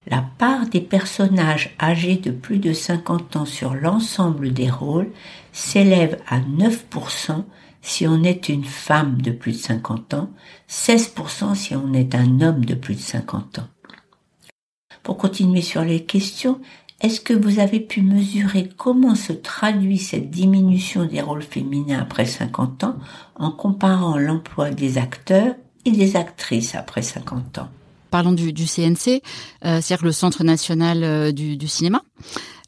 La 0.10 0.24
part 0.38 0.68
des 0.68 0.80
personnages 0.80 1.76
âgés 1.82 2.16
de 2.16 2.32
plus 2.32 2.60
de 2.60 2.72
50 2.72 3.36
ans 3.36 3.46
sur 3.46 3.74
l'ensemble 3.74 4.54
des 4.54 4.70
rôles 4.70 5.12
s'élève 5.52 6.22
à 6.28 6.40
9% 6.40 7.44
si 7.88 8.06
on 8.06 8.22
est 8.24 8.50
une 8.50 8.65
femme 8.65 9.22
de 9.22 9.32
plus 9.32 9.53
de 9.53 9.58
50 9.58 10.13
ans, 10.13 10.29
16% 10.70 11.56
si 11.56 11.74
on 11.74 11.94
est 11.94 12.15
un 12.15 12.41
homme 12.41 12.65
de 12.65 12.75
plus 12.75 12.96
de 12.96 13.00
50 13.00 13.60
ans. 13.60 13.67
Pour 15.03 15.17
continuer 15.17 15.62
sur 15.62 15.84
les 15.84 16.03
questions, 16.03 16.60
est-ce 17.00 17.22
que 17.22 17.34
vous 17.34 17.60
avez 17.60 17.79
pu 17.79 18.01
mesurer 18.01 18.70
comment 18.75 19.15
se 19.15 19.32
traduit 19.32 20.00
cette 20.00 20.29
diminution 20.29 21.06
des 21.06 21.22
rôles 21.22 21.41
féminins 21.41 22.01
après 22.01 22.25
50 22.25 22.84
ans 22.84 22.98
en 23.36 23.51
comparant 23.51 24.17
l'emploi 24.17 24.70
des 24.70 24.98
acteurs 24.98 25.56
et 25.86 25.91
des 25.91 26.17
actrices 26.17 26.75
après 26.75 27.01
50 27.01 27.60
ans? 27.60 27.70
Parlons 28.12 28.34
du, 28.34 28.53
CNC, 28.53 29.22
euh, 29.63 29.79
c'est-à-dire 29.82 30.03
le 30.03 30.12
Centre 30.12 30.44
national 30.44 31.03
euh, 31.03 31.32
du 31.32 31.67
cinéma. 31.67 32.01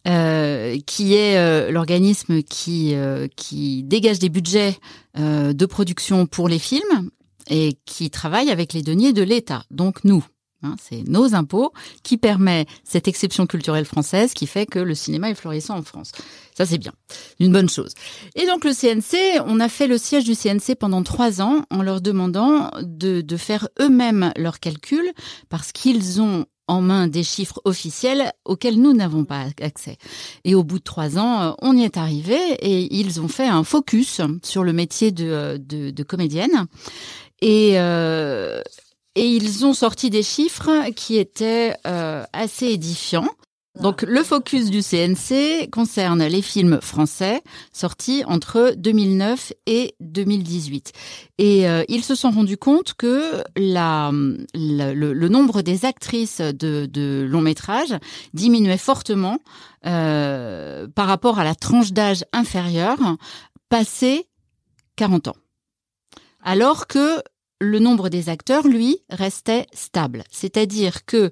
Euh, 0.08 0.78
qui 0.86 1.14
est 1.14 1.38
euh, 1.38 1.72
l'organisme 1.72 2.42
qui 2.42 2.96
euh, 2.96 3.28
qui 3.36 3.84
dégage 3.84 4.20
des 4.20 4.30
budgets 4.30 4.78
de 5.18 5.66
production 5.66 6.26
pour 6.26 6.48
les 6.48 6.60
films 6.60 7.10
et 7.50 7.78
qui 7.86 8.10
travaille 8.10 8.52
avec 8.52 8.72
les 8.72 8.82
deniers 8.82 9.12
de 9.12 9.22
l'État. 9.22 9.64
Donc 9.70 10.06
nous, 10.06 10.24
Hein, 10.62 10.76
c'est 10.82 11.08
nos 11.08 11.36
impôts 11.36 11.72
qui 12.04 12.18
permet 12.18 12.66
cette 12.84 13.08
exception 13.08 13.48
culturelle 13.48 13.86
française 13.86 14.34
qui 14.34 14.46
fait 14.46 14.66
que 14.66 14.80
le 14.80 14.94
cinéma 14.94 15.30
est 15.30 15.36
florissant 15.36 15.78
en 15.78 15.84
France. 15.84 16.12
Ça, 16.58 16.66
c'est 16.66 16.78
bien. 16.78 16.92
Une 17.40 17.54
bonne 17.54 17.70
chose. 17.70 17.94
Et 18.36 18.46
donc, 18.46 18.66
le 18.66 18.74
CNC, 18.74 19.42
on 19.46 19.62
a 19.62 19.70
fait 19.70 19.88
le 19.88 19.98
siège 19.98 20.26
du 20.26 20.36
CNC 20.36 20.76
pendant 20.78 21.02
trois 21.04 21.42
ans 21.42 21.64
en 21.70 21.82
leur 21.82 22.02
demandant 22.02 22.72
de, 22.82 23.22
de 23.22 23.38
faire 23.38 23.70
eux-mêmes 23.80 24.34
leurs 24.36 24.60
calculs 24.60 25.14
parce 25.48 25.72
qu'ils 25.72 26.22
ont 26.22 26.46
en 26.70 26.82
main 26.82 27.08
des 27.08 27.24
chiffres 27.24 27.60
officiels 27.66 28.32
auxquels 28.46 28.80
nous 28.80 28.94
n'avons 28.94 29.26
pas 29.26 29.48
accès. 29.62 29.98
Et 30.46 30.56
au 30.56 30.64
bout 30.64 30.80
de 30.80 30.84
trois 30.84 31.18
ans, 31.18 31.56
on 31.62 31.76
y 31.76 31.84
est 31.84 31.98
arrivé 31.98 32.38
et 32.60 32.96
ils 32.96 33.20
ont 33.20 33.28
fait 33.28 33.48
un 33.48 33.64
focus 33.64 34.22
sur 34.44 34.64
le 34.64 34.72
métier 34.72 35.12
de, 35.12 35.58
de 35.58 36.04
comédienne. 36.04 36.68
Et, 37.42 37.74
euh, 37.76 38.62
et 39.16 39.28
ils 39.28 39.66
ont 39.66 39.74
sorti 39.74 40.10
des 40.10 40.24
chiffres 40.24 40.90
qui 40.96 41.18
étaient 41.18 41.76
euh, 41.88 42.24
assez 42.34 42.68
édifiants. 42.68 43.30
Donc 43.80 44.02
le 44.02 44.24
focus 44.24 44.70
du 44.70 44.82
CNC 44.82 45.70
concerne 45.72 46.26
les 46.26 46.42
films 46.42 46.80
français 46.82 47.42
sortis 47.72 48.24
entre 48.28 48.74
2009 48.76 49.54
et 49.68 49.96
2018. 50.02 50.92
Et 51.38 51.68
euh, 51.68 51.84
ils 51.88 52.04
se 52.04 52.14
sont 52.14 52.30
rendus 52.30 52.58
compte 52.58 52.94
que 52.96 53.42
la, 53.56 54.12
le, 54.54 54.94
le, 54.94 55.30
nombre 55.30 55.62
des 55.62 55.86
actrices 55.86 56.42
de, 56.42 56.88
de 56.88 57.26
long 57.30 57.42
métrage 57.42 57.96
diminuait 58.34 58.78
fortement 58.78 59.40
euh, 59.86 60.88
par 60.94 61.08
rapport 61.08 61.40
à 61.40 61.46
la 61.46 61.56
tranche 61.56 61.94
d'âge 61.94 62.26
inférieure 62.34 63.00
passé 63.70 64.28
40 64.98 65.30
ans. 65.30 65.38
Alors 66.44 66.88
que 66.88 67.22
le 67.60 67.80
nombre 67.80 68.10
des 68.10 68.30
acteurs, 68.30 68.68
lui, 68.68 69.00
restait 69.10 69.68
stable. 69.74 70.24
C'est-à-dire 70.32 71.06
que 71.06 71.32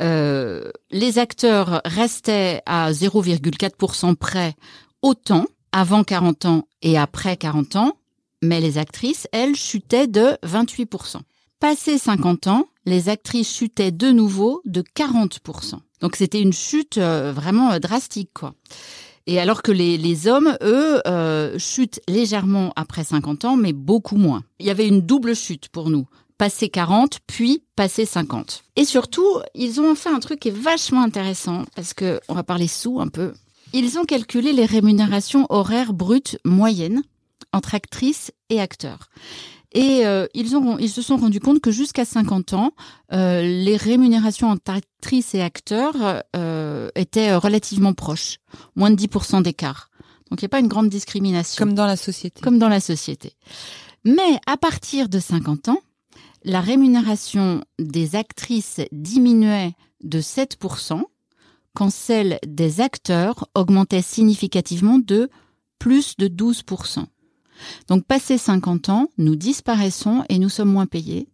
euh, 0.00 0.70
les 0.90 1.18
acteurs 1.18 1.80
restaient 1.84 2.62
à 2.66 2.92
0,4% 2.92 4.14
près 4.14 4.54
autant 5.02 5.46
avant 5.72 6.04
40 6.04 6.44
ans 6.44 6.68
et 6.82 6.96
après 6.96 7.36
40 7.36 7.76
ans, 7.76 7.96
mais 8.42 8.60
les 8.60 8.78
actrices, 8.78 9.26
elles, 9.32 9.56
chutaient 9.56 10.06
de 10.06 10.36
28%. 10.44 11.18
Passé 11.58 11.98
50 11.98 12.46
ans, 12.46 12.66
les 12.84 13.08
actrices 13.08 13.52
chutaient 13.56 13.90
de 13.90 14.10
nouveau 14.10 14.60
de 14.64 14.82
40%. 14.82 15.78
Donc 16.00 16.16
c'était 16.16 16.40
une 16.40 16.52
chute 16.52 16.98
euh, 16.98 17.32
vraiment 17.32 17.72
euh, 17.72 17.78
drastique, 17.78 18.30
quoi. 18.34 18.54
Et 19.26 19.40
alors 19.40 19.62
que 19.62 19.72
les, 19.72 20.28
hommes, 20.28 20.56
eux, 20.62 21.00
euh, 21.06 21.58
chutent 21.58 22.00
légèrement 22.08 22.72
après 22.76 23.04
50 23.04 23.44
ans, 23.44 23.56
mais 23.56 23.72
beaucoup 23.72 24.16
moins. 24.16 24.42
Il 24.58 24.66
y 24.66 24.70
avait 24.70 24.86
une 24.86 25.00
double 25.00 25.34
chute 25.34 25.68
pour 25.68 25.88
nous. 25.88 26.06
Passer 26.36 26.68
40, 26.68 27.20
puis 27.26 27.62
passer 27.76 28.04
50. 28.04 28.64
Et 28.76 28.84
surtout, 28.84 29.40
ils 29.54 29.80
ont 29.80 29.94
fait 29.94 30.10
un 30.10 30.18
truc 30.18 30.40
qui 30.40 30.48
est 30.48 30.56
vachement 30.56 31.02
intéressant, 31.02 31.64
parce 31.74 31.94
que 31.94 32.20
on 32.28 32.34
va 32.34 32.42
parler 32.42 32.68
sous 32.68 33.00
un 33.00 33.08
peu. 33.08 33.32
Ils 33.72 33.98
ont 33.98 34.04
calculé 34.04 34.52
les 34.52 34.66
rémunérations 34.66 35.46
horaires 35.48 35.94
brutes 35.94 36.38
moyennes 36.44 37.02
entre 37.52 37.74
actrices 37.74 38.30
et 38.50 38.60
acteurs. 38.60 39.08
Et 39.74 40.06
euh, 40.06 40.26
ils, 40.34 40.56
ont, 40.56 40.78
ils 40.78 40.88
se 40.88 41.02
sont 41.02 41.16
rendus 41.16 41.40
compte 41.40 41.60
que 41.60 41.72
jusqu'à 41.72 42.04
50 42.04 42.54
ans, 42.54 42.70
euh, 43.12 43.42
les 43.42 43.76
rémunérations 43.76 44.48
entre 44.48 44.72
actrices 44.72 45.34
et 45.34 45.42
acteurs 45.42 46.22
euh, 46.36 46.88
étaient 46.94 47.34
relativement 47.34 47.92
proches, 47.92 48.38
moins 48.76 48.92
de 48.92 48.96
10% 48.96 49.42
d'écart. 49.42 49.90
Donc 50.30 50.40
il 50.40 50.44
n'y 50.44 50.46
a 50.46 50.48
pas 50.48 50.60
une 50.60 50.68
grande 50.68 50.88
discrimination. 50.88 51.64
Comme 51.64 51.74
dans 51.74 51.86
la 51.86 51.96
société. 51.96 52.40
Comme 52.40 52.58
dans 52.58 52.68
la 52.68 52.80
société. 52.80 53.32
Mais 54.04 54.38
à 54.46 54.56
partir 54.56 55.08
de 55.08 55.18
50 55.18 55.68
ans, 55.68 55.80
la 56.44 56.60
rémunération 56.60 57.64
des 57.80 58.14
actrices 58.16 58.80
diminuait 58.92 59.72
de 60.04 60.20
7%, 60.20 61.02
quand 61.74 61.90
celle 61.90 62.38
des 62.46 62.80
acteurs 62.80 63.48
augmentait 63.54 64.02
significativement 64.02 64.98
de 64.98 65.30
plus 65.78 66.16
de 66.16 66.28
12%. 66.28 67.06
Donc, 67.88 68.04
passé 68.04 68.38
50 68.38 68.88
ans, 68.88 69.08
nous 69.18 69.36
disparaissons 69.36 70.24
et 70.28 70.38
nous 70.38 70.48
sommes 70.48 70.72
moins 70.72 70.86
payés. 70.86 71.28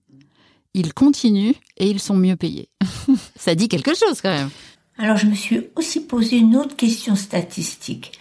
Ils 0.75 0.95
continuent 0.95 1.55
et 1.79 1.89
ils 1.91 2.01
sont 2.01 2.17
mieux 2.17 2.37
payés. 2.37 2.69
Ça 3.37 3.55
dit 3.55 3.69
quelque 3.69 3.95
chose 3.95 4.21
quand 4.21 4.31
même. 4.31 4.51
Alors, 4.99 5.17
je 5.17 5.27
me 5.27 5.35
suis 5.35 5.69
aussi 5.77 6.01
posé 6.01 6.37
une 6.37 6.57
autre 6.57 6.77
question 6.77 7.17
statistique. 7.17 8.13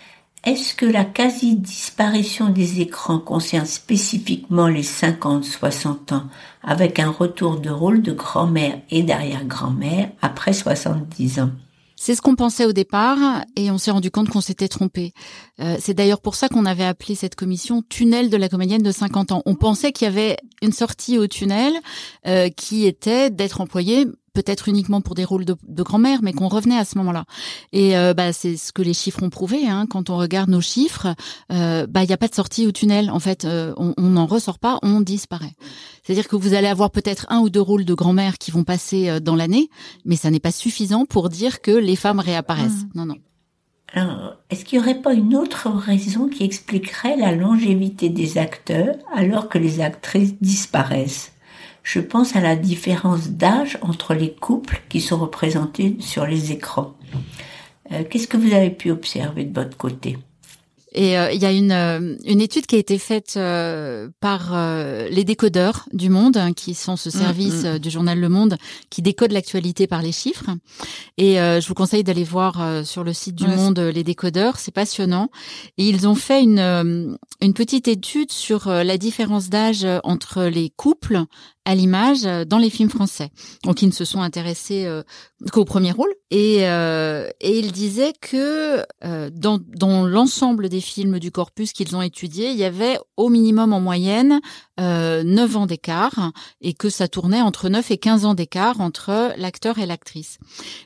Est-ce 0.46 0.74
que 0.74 0.86
la 0.86 1.04
quasi-disparition 1.04 2.50
des 2.50 2.80
écrans 2.80 3.20
concerne 3.20 3.66
spécifiquement 3.66 4.68
les 4.68 4.84
50-60 4.84 6.14
ans, 6.14 6.30
avec 6.64 6.98
un 7.00 7.10
retour 7.10 7.60
de 7.60 7.70
rôle 7.70 8.02
de 8.02 8.14
grand-mère 8.14 8.80
et 8.90 9.04
d'arrière-grand-mère 9.04 10.12
après 10.22 10.54
70 10.54 11.40
ans? 11.42 11.52
C'est 12.00 12.16
ce 12.16 12.22
qu'on 12.22 12.36
pensait 12.36 12.66
au 12.66 12.72
départ 12.72 13.44
et 13.58 13.70
on 13.72 13.78
s'est 13.78 13.92
rendu 13.92 14.10
compte 14.10 14.30
qu'on 14.30 14.40
s'était 14.40 14.70
trompé. 14.70 15.12
Euh, 15.60 15.76
c'est 15.82 15.94
d'ailleurs 15.94 16.22
pour 16.22 16.36
ça 16.36 16.48
qu'on 16.48 16.66
avait 16.66 16.86
appelé 16.86 17.14
cette 17.14 17.36
commission 17.36 17.84
tunnel 17.90 18.30
de 18.30 18.38
la 18.38 18.48
comédienne 18.48 18.82
de 18.82 18.92
50 18.92 19.34
ans. 19.34 19.44
On 19.46 19.56
pensait 19.56 19.92
qu'il 19.92 20.06
y 20.06 20.08
avait 20.08 20.38
une 20.62 20.72
sortie 20.72 21.18
au 21.18 21.28
tunnel 21.28 21.74
euh, 22.26 22.48
qui 22.50 22.88
était 22.88 23.30
d'être 23.30 23.60
employé 23.60 24.06
peut-être 24.42 24.70
uniquement 24.70 25.02
pour 25.02 25.16
des 25.16 25.26
rôles 25.26 25.44
de, 25.44 25.84
grand-mère, 25.84 26.20
mais 26.22 26.32
qu'on 26.32 26.48
revenait 26.48 26.78
à 26.78 26.86
ce 26.86 26.98
moment-là. 27.00 27.26
Et 27.74 27.98
euh, 27.98 28.14
bah, 28.14 28.32
c'est 28.32 28.56
ce 28.56 28.72
que 28.72 28.82
les 28.82 28.94
chiffres 28.94 29.22
ont 29.22 29.30
prouvé. 29.30 29.68
Hein. 29.68 29.86
Quand 29.90 30.10
on 30.10 30.18
regarde 30.18 30.50
nos 30.50 30.62
chiffres, 30.62 31.14
euh, 31.52 31.86
bah 31.88 32.04
il 32.04 32.08
n'y 32.08 32.14
a 32.14 32.18
pas 32.18 32.30
de 32.30 32.36
sortie 32.36 32.66
au 32.66 32.72
tunnel. 32.72 33.12
En 33.12 33.20
fait, 33.20 33.44
euh, 33.44 33.74
on 33.78 33.94
n'en 33.98 34.26
ressort 34.26 34.58
pas, 34.58 34.80
on 34.82 35.02
disparaît. 35.02 35.56
C'est-à-dire 36.04 36.30
que 36.30 36.38
vous 36.38 36.54
allez 36.54 36.68
avoir 36.68 36.90
peut-être 36.90 37.26
un 37.30 37.40
ou 37.40 37.50
deux 37.50 37.60
rôles 37.60 37.84
de 37.84 37.94
grand-mère 37.94 38.38
qui 38.38 38.52
vont 38.52 38.64
passer 38.64 39.20
dans 39.20 39.36
l'année, 39.36 39.70
mais 40.06 40.16
ça 40.16 40.32
n'est 40.32 40.40
pas 40.40 40.54
suffisant 40.54 41.06
pour 41.06 41.28
dire 41.28 41.62
que 41.62 41.72
les 41.72 41.98
femmes 41.98 42.20
réapparaissent. 42.20 42.86
Mmh. 42.86 42.92
Non, 42.96 43.06
non. 43.06 43.16
Alors, 43.94 44.38
est-ce 44.50 44.64
qu'il 44.64 44.80
n'y 44.80 44.86
aurait 44.86 45.02
pas 45.02 45.14
une 45.14 45.36
autre 45.36 45.68
raison 45.70 46.30
qui 46.30 46.44
expliquerait 46.44 47.18
la 47.18 47.34
longévité 47.34 48.10
des 48.10 48.38
acteurs 48.38 48.96
alors 49.14 49.50
que 49.50 49.58
les 49.58 49.82
actrices 49.82 50.36
disparaissent? 50.40 51.34
Je 51.92 52.00
pense 52.00 52.36
à 52.36 52.40
la 52.40 52.56
différence 52.56 53.32
d'âge 53.32 53.80
entre 53.82 54.14
les 54.14 54.32
couples 54.32 54.80
qui 54.90 55.02
sont 55.02 55.18
représentés 55.18 55.98
sur 56.00 56.28
les 56.28 56.52
écrans. 56.52 56.94
Euh, 57.92 58.04
qu'est-ce 58.08 58.28
que 58.28 58.38
vous 58.38 58.54
avez 58.54 58.70
pu 58.70 58.92
observer 58.92 59.44
de 59.44 59.60
votre 59.60 59.76
côté? 59.76 60.20
Et 60.92 61.18
euh, 61.18 61.32
il 61.32 61.42
y 61.42 61.46
a 61.46 61.52
une, 61.52 61.72
euh, 61.72 62.16
une 62.26 62.42
étude 62.42 62.66
qui 62.66 62.76
a 62.76 62.80
été 62.80 62.98
faite 62.98 63.36
euh, 63.38 64.10
par 64.20 64.58
les 65.10 65.24
décodeurs 65.24 65.86
du 65.94 66.10
Monde, 66.10 66.38
hein, 66.38 66.54
qui 66.54 66.74
sont 66.74 66.96
ce 66.96 67.10
mm, 67.10 67.12
service 67.12 67.64
mm. 67.64 67.80
du 67.80 67.90
journal 67.90 68.20
Le 68.20 68.30
Monde 68.30 68.58
qui 68.90 69.02
décode 69.02 69.32
l'actualité 69.32 69.88
par 69.88 70.02
les 70.02 70.12
chiffres. 70.12 70.50
Et 71.18 71.36
je 71.36 71.68
vous 71.68 71.74
conseille 71.74 72.04
d'aller 72.04 72.24
voir 72.24 72.86
sur 72.86 73.04
le 73.04 73.14
site 73.14 73.36
du 73.36 73.48
Monde 73.48 73.80
les 73.80 74.04
décodeurs, 74.04 74.58
c'est 74.58 74.74
passionnant. 74.74 75.30
Et 75.78 75.88
ils 75.88 76.08
ont 76.08 76.16
fait 76.16 76.42
une, 76.42 77.18
une 77.42 77.54
petite 77.54 77.88
étude 77.88 78.32
sur 78.32 78.70
la 78.70 78.98
différence 78.98 79.50
d'âge 79.50 79.86
entre 80.04 80.44
les 80.44 80.70
couples 80.70 81.24
à 81.66 81.76
l'image 81.76 82.24
dans 82.48 82.58
les 82.58 82.70
films 82.70 82.90
français. 82.90 83.30
Donc 83.64 83.82
ils 83.82 83.88
ne 83.88 83.94
se 83.94 84.06
sont 84.06 84.22
intéressés 84.22 84.88
qu'au 85.52 85.66
premier 85.66 85.92
rôle. 85.92 86.14
Et, 86.32 86.58
et 86.62 87.60
ils 87.60 87.72
disaient 87.72 88.14
que 88.20 88.84
dans, 89.30 89.60
dans 89.76 90.06
l'ensemble 90.06 90.70
des 90.70 90.79
films 90.82 91.20
du 91.20 91.32
corpus 91.32 91.74
qu'ils 91.74 91.96
ont 91.96 92.02
étudiés, 92.02 92.52
il 92.52 92.58
y 92.58 92.64
avait 92.64 93.00
au 93.18 93.30
minimum 93.30 93.74
en 93.74 93.80
moyenne 93.80 94.42
euh, 94.80 95.24
9 95.24 95.58
ans 95.58 95.66
d'écart 95.66 96.32
et 96.62 96.74
que 96.74 96.90
ça 96.90 97.08
tournait 97.08 97.42
entre 97.42 97.70
9 97.70 97.92
et 97.92 97.98
15 97.98 98.26
ans 98.26 98.34
d'écart 98.34 98.82
entre 98.82 99.34
l'acteur 99.38 99.80
et 99.80 99.86
l'actrice. 99.86 100.38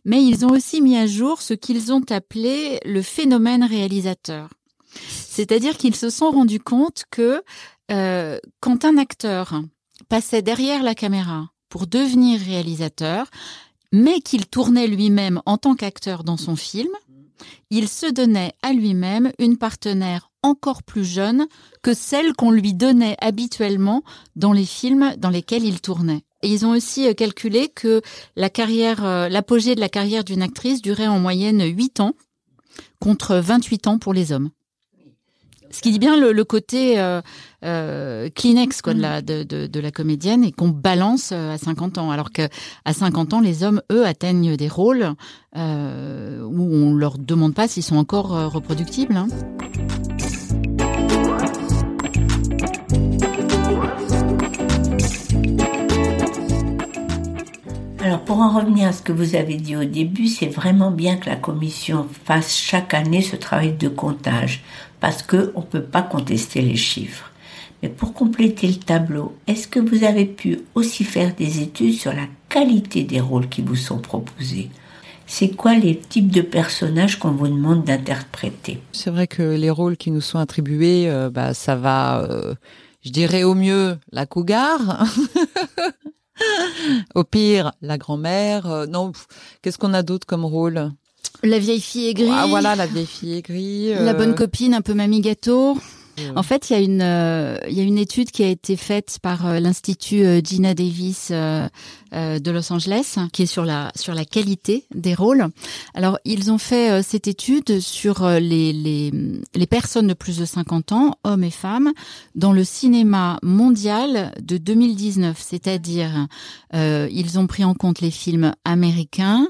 Mais 0.05 0.23
ils 0.23 0.45
ont 0.45 0.51
aussi 0.51 0.81
mis 0.81 0.97
à 0.97 1.07
jour 1.07 1.41
ce 1.41 1.53
qu'ils 1.53 1.91
ont 1.91 2.03
appelé 2.09 2.79
le 2.85 3.01
phénomène 3.01 3.63
réalisateur. 3.63 4.49
C'est-à-dire 5.07 5.77
qu'ils 5.77 5.95
se 5.95 6.09
sont 6.09 6.31
rendus 6.31 6.59
compte 6.59 7.03
que 7.09 7.43
euh, 7.91 8.39
quand 8.59 8.85
un 8.85 8.97
acteur 8.97 9.61
passait 10.09 10.41
derrière 10.41 10.83
la 10.83 10.95
caméra 10.95 11.49
pour 11.69 11.87
devenir 11.87 12.39
réalisateur, 12.39 13.27
mais 13.91 14.21
qu'il 14.21 14.47
tournait 14.47 14.87
lui-même 14.87 15.41
en 15.45 15.57
tant 15.57 15.75
qu'acteur 15.75 16.23
dans 16.23 16.37
son 16.37 16.55
film, 16.55 16.89
il 17.69 17.87
se 17.87 18.05
donnait 18.05 18.53
à 18.61 18.73
lui-même 18.73 19.31
une 19.39 19.57
partenaire 19.57 20.31
encore 20.43 20.83
plus 20.83 21.05
jeune 21.05 21.47
que 21.81 21.93
celle 21.93 22.33
qu'on 22.33 22.51
lui 22.51 22.73
donnait 22.73 23.17
habituellement 23.21 24.03
dans 24.35 24.53
les 24.53 24.65
films 24.65 25.13
dans 25.17 25.29
lesquels 25.29 25.63
il 25.63 25.81
tournait. 25.81 26.23
Ils 26.43 26.65
ont 26.65 26.71
aussi 26.71 27.07
euh, 27.07 27.13
calculé 27.13 27.69
que 27.69 28.01
euh, 28.37 29.29
l'apogée 29.29 29.75
de 29.75 29.79
la 29.79 29.89
carrière 29.89 30.23
d'une 30.23 30.41
actrice 30.41 30.81
durait 30.81 31.07
en 31.07 31.19
moyenne 31.19 31.63
8 31.63 32.01
ans 32.01 32.13
contre 32.99 33.35
28 33.37 33.87
ans 33.87 33.97
pour 33.97 34.13
les 34.13 34.31
hommes. 34.31 34.49
Ce 35.73 35.81
qui 35.81 35.89
dit 35.89 35.97
bien 35.97 36.15
le, 36.17 36.43
côté 36.43 36.99
euh, 36.99 37.21
euh, 37.65 38.29
Kleenex 38.35 38.83
quoi, 38.83 38.93
de, 38.93 39.01
la, 39.01 39.23
de, 39.23 39.41
de, 39.41 39.65
de 39.65 39.79
la 39.79 39.89
comédienne 39.89 40.43
et 40.43 40.51
qu'on 40.51 40.67
balance 40.67 41.31
euh, 41.33 41.55
à 41.55 41.57
50 41.57 41.97
ans. 41.97 42.11
Alors 42.11 42.31
que 42.31 42.43
à 42.85 42.93
50 42.93 43.33
ans, 43.33 43.41
les 43.41 43.63
hommes, 43.63 43.81
eux, 43.91 44.05
atteignent 44.05 44.55
des 44.55 44.67
rôles 44.67 45.13
euh, 45.57 46.43
où 46.43 46.61
on 46.61 46.93
leur 46.93 47.17
demande 47.17 47.55
pas 47.55 47.67
s'ils 47.67 47.81
sont 47.81 47.97
encore 47.97 48.35
euh, 48.35 48.47
reproductibles. 48.47 49.17
Hein. 49.17 49.27
Pour 58.33 58.41
en 58.41 58.49
revenir 58.49 58.87
à 58.87 58.93
ce 58.93 59.03
que 59.03 59.11
vous 59.11 59.35
avez 59.35 59.57
dit 59.57 59.75
au 59.75 59.83
début, 59.83 60.25
c'est 60.25 60.47
vraiment 60.47 60.89
bien 60.89 61.17
que 61.17 61.29
la 61.29 61.35
commission 61.35 62.07
fasse 62.25 62.57
chaque 62.57 62.95
année 62.95 63.21
ce 63.21 63.35
travail 63.35 63.73
de 63.73 63.87
comptage 63.87 64.63
parce 64.99 65.21
qu'on 65.21 65.37
ne 65.37 65.65
peut 65.69 65.83
pas 65.83 66.01
contester 66.01 66.63
les 66.63 66.75
chiffres. 66.75 67.31
Mais 67.83 67.89
pour 67.89 68.15
compléter 68.15 68.65
le 68.65 68.77
tableau, 68.77 69.35
est-ce 69.45 69.67
que 69.67 69.79
vous 69.79 70.03
avez 70.03 70.25
pu 70.25 70.61
aussi 70.73 71.03
faire 71.03 71.35
des 71.35 71.61
études 71.61 71.93
sur 71.93 72.11
la 72.11 72.25
qualité 72.49 73.03
des 73.03 73.21
rôles 73.21 73.49
qui 73.49 73.61
vous 73.61 73.75
sont 73.75 73.99
proposés? 73.99 74.71
C'est 75.27 75.49
quoi 75.49 75.75
les 75.75 75.99
types 75.99 76.31
de 76.31 76.41
personnages 76.41 77.19
qu'on 77.19 77.33
vous 77.33 77.49
demande 77.49 77.83
d'interpréter? 77.83 78.81
C'est 78.93 79.11
vrai 79.11 79.27
que 79.27 79.43
les 79.43 79.69
rôles 79.69 79.95
qui 79.95 80.09
nous 80.09 80.21
sont 80.21 80.39
attribués, 80.39 81.07
euh, 81.07 81.29
bah, 81.29 81.53
ça 81.53 81.75
va, 81.75 82.23
euh, 82.23 82.55
je 83.05 83.11
dirais 83.11 83.43
au 83.43 83.53
mieux 83.53 83.99
la 84.11 84.25
cougar, 84.25 85.05
au 87.15 87.23
pire 87.23 87.73
la 87.81 87.97
grand-mère. 87.97 88.69
Euh, 88.69 88.85
non, 88.85 89.11
qu'est-ce 89.61 89.77
qu'on 89.77 89.93
a 89.93 90.03
d'autre 90.03 90.25
comme 90.25 90.45
rôle? 90.45 90.91
La 91.43 91.59
vieille 91.59 91.81
fille 91.81 92.07
aigrie. 92.07 92.29
Ah 92.31 92.45
voilà, 92.47 92.75
la 92.75 92.85
vieille 92.85 93.05
fille 93.05 93.33
aigrie. 93.33 93.93
La 93.95 94.13
bonne 94.13 94.35
copine, 94.35 94.73
un 94.73 94.81
peu 94.81 94.93
mamie 94.93 95.21
gâteau. 95.21 95.77
En 96.35 96.43
fait, 96.43 96.69
il 96.69 96.73
y 96.73 96.75
a 96.75 96.79
une 96.79 97.01
euh, 97.01 97.57
il 97.67 97.73
y 97.73 97.79
a 97.79 97.83
une 97.83 97.97
étude 97.97 98.31
qui 98.31 98.43
a 98.43 98.47
été 98.47 98.75
faite 98.75 99.17
par 99.21 99.47
euh, 99.47 99.59
l'institut 99.59 100.23
euh, 100.23 100.41
Gina 100.43 100.73
Davis 100.73 101.31
de 101.31 102.51
Los 102.51 102.71
Angeles 102.71 103.17
qui 103.31 103.43
est 103.43 103.47
sur 103.47 103.65
la 103.65 103.91
sur 103.95 104.13
qualité 104.29 104.85
des 104.93 105.15
rôles. 105.15 105.47
Alors, 105.95 106.19
ils 106.25 106.51
ont 106.51 106.59
fait 106.59 107.01
cette 107.01 107.27
étude 107.27 107.79
sur 107.79 108.27
les 108.27 109.11
personnes 109.67 110.07
de 110.07 110.13
plus 110.13 110.37
de 110.37 110.45
50 110.45 110.91
ans, 110.91 111.17
hommes 111.23 111.43
et 111.43 111.49
femmes, 111.49 111.91
dans 112.35 112.53
le 112.53 112.63
cinéma 112.63 113.39
mondial 113.41 114.31
de 114.39 114.57
2019, 114.57 115.35
c'est-à-dire 115.39 116.27
ils 116.73 117.39
ont 117.39 117.47
pris 117.47 117.63
en 117.63 117.73
compte 117.73 117.99
les 118.01 118.11
films 118.11 118.53
américains, 118.63 119.47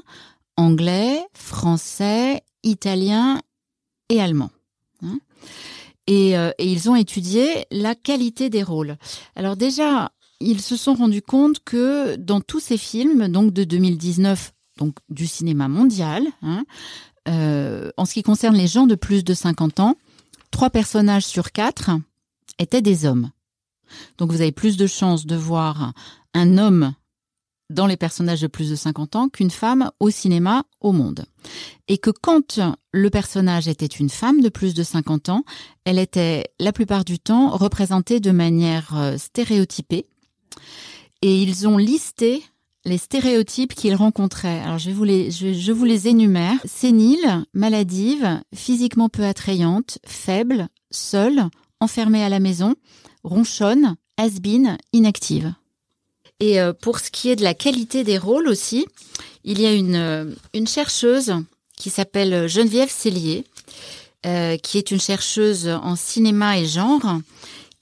anglais, 0.56 1.22
français, 1.34 2.42
italiens 2.62 3.40
et 4.08 4.22
allemands. 4.22 4.52
Hein. 5.02 5.18
Euh, 6.10 6.52
et, 6.58 6.70
ils 6.70 6.90
ont 6.90 6.96
étudié 6.96 7.66
la 7.70 7.94
qualité 7.94 8.50
des 8.50 8.62
rôles. 8.62 8.96
Alors 9.36 9.56
déjà, 9.56 10.12
ils 10.40 10.60
se 10.60 10.76
sont 10.76 10.94
rendus 10.94 11.22
compte 11.22 11.60
que 11.64 12.16
dans 12.16 12.40
tous 12.40 12.60
ces 12.60 12.76
films, 12.76 13.28
donc 13.28 13.52
de 13.52 13.64
2019, 13.64 14.52
donc 14.78 14.96
du 15.08 15.26
cinéma 15.26 15.68
mondial, 15.68 16.26
hein, 16.42 16.64
euh, 17.28 17.90
en 17.96 18.04
ce 18.04 18.14
qui 18.14 18.22
concerne 18.22 18.56
les 18.56 18.66
gens 18.66 18.86
de 18.86 18.94
plus 18.94 19.24
de 19.24 19.32
50 19.32 19.80
ans, 19.80 19.96
trois 20.50 20.70
personnages 20.70 21.24
sur 21.24 21.52
quatre 21.52 21.90
étaient 22.58 22.82
des 22.82 23.06
hommes. 23.06 23.30
Donc 24.18 24.30
vous 24.30 24.40
avez 24.40 24.52
plus 24.52 24.76
de 24.76 24.86
chances 24.86 25.26
de 25.26 25.36
voir 25.36 25.92
un 26.34 26.58
homme 26.58 26.94
dans 27.70 27.86
les 27.86 27.96
personnages 27.96 28.40
de 28.40 28.46
plus 28.46 28.70
de 28.70 28.76
50 28.76 29.16
ans 29.16 29.28
qu'une 29.28 29.50
femme 29.50 29.90
au 30.00 30.10
cinéma 30.10 30.64
au 30.80 30.92
monde. 30.92 31.24
Et 31.88 31.98
que 31.98 32.10
quand 32.10 32.60
le 32.92 33.10
personnage 33.10 33.68
était 33.68 33.86
une 33.86 34.10
femme 34.10 34.40
de 34.40 34.48
plus 34.48 34.74
de 34.74 34.82
50 34.82 35.28
ans, 35.28 35.44
elle 35.84 35.98
était 35.98 36.44
la 36.60 36.72
plupart 36.72 37.04
du 37.04 37.18
temps 37.18 37.50
représentée 37.50 38.20
de 38.20 38.30
manière 38.30 38.96
euh, 38.96 39.16
stéréotypée. 39.16 40.06
Et 41.22 41.42
ils 41.42 41.66
ont 41.66 41.78
listé 41.78 42.42
les 42.84 42.98
stéréotypes 42.98 43.74
qu'ils 43.74 43.94
rencontraient. 43.94 44.60
Alors 44.60 44.78
je, 44.78 44.90
vous 44.90 45.04
les, 45.04 45.30
je, 45.30 45.72
vous 45.72 45.84
les 45.84 46.08
énumère. 46.08 46.58
Sénile, 46.64 47.44
maladive, 47.54 48.42
physiquement 48.54 49.08
peu 49.08 49.24
attrayante, 49.24 49.98
faible, 50.06 50.68
seule, 50.90 51.48
enfermée 51.80 52.22
à 52.22 52.28
la 52.28 52.40
maison, 52.40 52.74
ronchonne, 53.22 53.96
has 54.18 54.32
inactive. 54.92 55.54
Et 56.40 56.60
euh, 56.60 56.72
pour 56.72 56.98
ce 56.98 57.10
qui 57.10 57.30
est 57.30 57.36
de 57.36 57.44
la 57.44 57.54
qualité 57.54 58.04
des 58.04 58.18
rôles 58.18 58.48
aussi, 58.48 58.86
il 59.44 59.60
y 59.60 59.66
a 59.66 59.72
une, 59.72 59.96
euh, 59.96 60.24
une 60.52 60.66
chercheuse 60.66 61.34
qui 61.76 61.90
s'appelle 61.90 62.48
Geneviève 62.48 62.90
Cellier, 62.90 63.44
euh, 64.26 64.56
qui 64.56 64.78
est 64.78 64.90
une 64.90 65.00
chercheuse 65.00 65.68
en 65.68 65.96
cinéma 65.96 66.58
et 66.58 66.66
genre, 66.66 67.20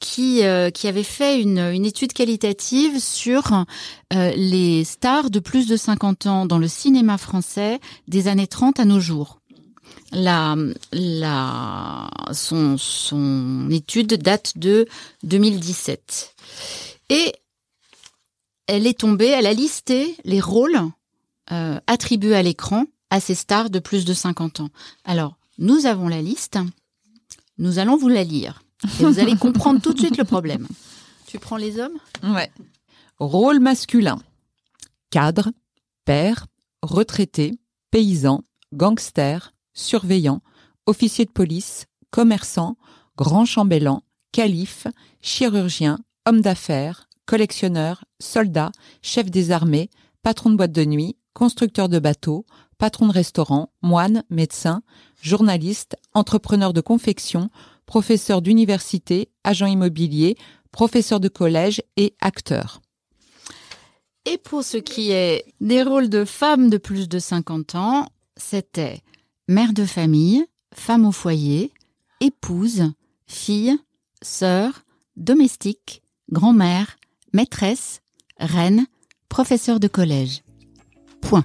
qui, 0.01 0.43
qui 0.75 0.89
avait 0.89 1.05
fait 1.05 1.41
une, 1.41 1.61
une 1.61 1.85
étude 1.85 2.13
qualitative 2.13 2.99
sur 2.99 3.65
les 4.11 4.83
stars 4.83 5.31
de 5.31 5.39
plus 5.39 5.69
de 5.69 5.77
50 5.77 6.27
ans 6.27 6.47
dans 6.47 6.59
le 6.59 6.67
cinéma 6.67 7.19
français 7.19 7.79
des 8.09 8.27
années 8.27 8.49
30 8.49 8.81
à 8.81 8.85
nos 8.85 8.99
jours. 8.99 9.39
La, 10.11 10.57
la, 10.91 12.11
son, 12.33 12.79
son 12.79 13.69
étude 13.71 14.15
date 14.15 14.59
de 14.59 14.89
2017. 15.23 16.35
Et 17.11 17.33
elle 18.73 18.87
est 18.87 19.01
tombée, 19.01 19.27
elle 19.27 19.47
a 19.47 19.53
listé 19.53 20.17
les 20.25 20.41
rôles 20.41 20.81
euh, 21.51 21.79
attribués 21.87 22.35
à 22.35 22.43
l'écran 22.43 22.87
à 23.11 23.21
ces 23.21 23.35
stars 23.35 23.69
de 23.69 23.79
plus 23.79 24.07
de 24.07 24.15
50 24.15 24.61
ans. 24.61 24.71
Alors, 25.05 25.37
nous 25.59 25.85
avons 25.85 26.09
la 26.09 26.23
liste, 26.23 26.59
nous 27.59 27.79
allons 27.79 27.99
vous 27.99 28.09
la 28.09 28.25
lire. 28.25 28.63
Et 28.99 29.05
vous 29.05 29.19
allez 29.19 29.37
comprendre 29.37 29.83
tout 29.83 29.93
de 29.93 29.99
suite 29.99 30.17
le 30.17 30.25
problème. 30.25 30.67
Tu 31.27 31.39
prends 31.39 31.59
les 31.59 31.79
hommes? 31.79 31.99
Ouais. 32.23 32.51
Rôle 33.19 33.61
masculin. 33.61 34.19
Cadre, 35.11 35.53
père, 36.07 36.47
retraité, 36.83 37.59
paysan, 37.91 38.43
gangster, 38.73 39.53
surveillant, 39.75 40.41
officier 40.87 41.27
de 41.27 41.31
police, 41.31 41.85
commerçant, 42.11 42.79
grand 43.19 43.45
chambellan, 43.45 44.03
calife, 44.33 44.87
chirurgien, 45.21 45.99
homme 46.25 46.41
d'affaires, 46.41 47.11
collectionneur, 47.27 48.05
soldat, 48.21 48.73
chef 49.03 49.31
des 49.31 49.51
armées, 49.51 49.91
patron 50.23 50.51
de 50.51 50.57
boîte 50.57 50.73
de 50.73 50.85
nuit, 50.85 51.17
constructeur 51.35 51.89
de 51.89 51.99
bateaux, 51.99 52.47
patron 52.79 53.07
de 53.07 53.13
restaurant, 53.13 53.73
moine, 53.83 54.25
médecin, 54.31 54.83
journaliste, 55.21 55.97
entrepreneur 56.15 56.73
de 56.73 56.81
confection, 56.81 57.51
professeur 57.87 58.43
d'université, 58.43 59.29
agent 59.45 59.67
immobilier, 59.67 60.37
professeur 60.73 61.21
de 61.21 61.29
collège 61.29 61.83
et 61.97 62.15
acteur. 62.21 62.81
Et 64.25 64.39
pour 64.39 64.63
ce 64.63 64.77
qui 64.77 65.11
est 65.11 65.45
des 65.61 65.83
rôles 65.83 66.09
de 66.09 66.25
femmes 66.25 66.71
de 66.71 66.79
plus 66.79 67.09
de 67.09 67.19
50 67.19 67.75
ans, 67.75 68.07
c'était 68.37 69.03
mère 69.49 69.73
de 69.73 69.85
famille, 69.85 70.47
femme 70.75 71.05
au 71.05 71.13
foyer, 71.13 71.73
épouse, 72.21 72.93
fille, 73.27 73.77
sœur, 74.23 74.85
domestique, 75.17 76.03
grand-mère, 76.31 76.97
maîtresse, 77.33 78.03
reine, 78.39 78.87
professeur 79.29 79.81
de 79.81 79.89
collège. 79.89 80.43
Point. 81.21 81.45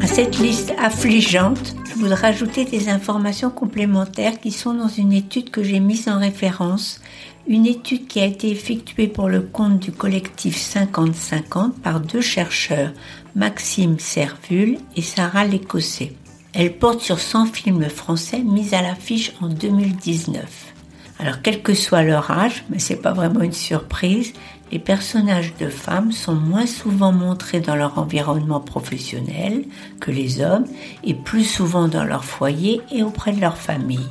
À 0.00 0.06
cette 0.06 0.38
liste 0.38 0.74
affligeante, 0.78 1.74
je 1.88 1.94
voudrais 1.94 2.16
rajouter 2.16 2.64
des 2.64 2.88
informations 2.88 3.50
complémentaires 3.50 4.40
qui 4.40 4.50
sont 4.50 4.74
dans 4.74 4.88
une 4.88 5.12
étude 5.12 5.50
que 5.50 5.62
j'ai 5.62 5.80
mise 5.80 6.08
en 6.08 6.18
référence, 6.18 7.00
une 7.46 7.66
étude 7.66 8.06
qui 8.08 8.20
a 8.20 8.26
été 8.26 8.50
effectuée 8.50 9.08
pour 9.08 9.28
le 9.28 9.40
compte 9.40 9.78
du 9.78 9.92
collectif 9.92 10.56
50-50 10.56 11.72
par 11.82 12.00
deux 12.00 12.20
chercheurs, 12.20 12.92
Maxime 13.34 13.98
Servule 13.98 14.78
et 14.96 15.02
Sarah 15.02 15.46
Lécossais. 15.46 16.12
Elle 16.52 16.76
porte 16.76 17.00
sur 17.00 17.20
100 17.20 17.46
films 17.46 17.88
français 17.88 18.40
mis 18.40 18.74
à 18.74 18.82
l'affiche 18.82 19.32
en 19.40 19.48
2019. 19.48 20.74
Alors 21.20 21.42
quel 21.42 21.62
que 21.62 21.74
soit 21.74 22.02
leur 22.02 22.30
âge, 22.30 22.64
mais 22.70 22.78
c'est 22.78 22.96
pas 22.96 23.12
vraiment 23.12 23.42
une 23.42 23.52
surprise, 23.52 24.32
les 24.72 24.78
personnages 24.78 25.54
de 25.60 25.68
femmes 25.68 26.12
sont 26.12 26.34
moins 26.34 26.66
souvent 26.66 27.12
montrés 27.12 27.60
dans 27.60 27.76
leur 27.76 27.98
environnement 27.98 28.60
professionnel 28.60 29.64
que 30.00 30.10
les 30.10 30.40
hommes 30.40 30.66
et 31.04 31.14
plus 31.14 31.44
souvent 31.44 31.88
dans 31.88 32.04
leur 32.04 32.24
foyer 32.24 32.80
et 32.92 33.02
auprès 33.02 33.32
de 33.32 33.40
leur 33.40 33.56
famille. 33.56 34.08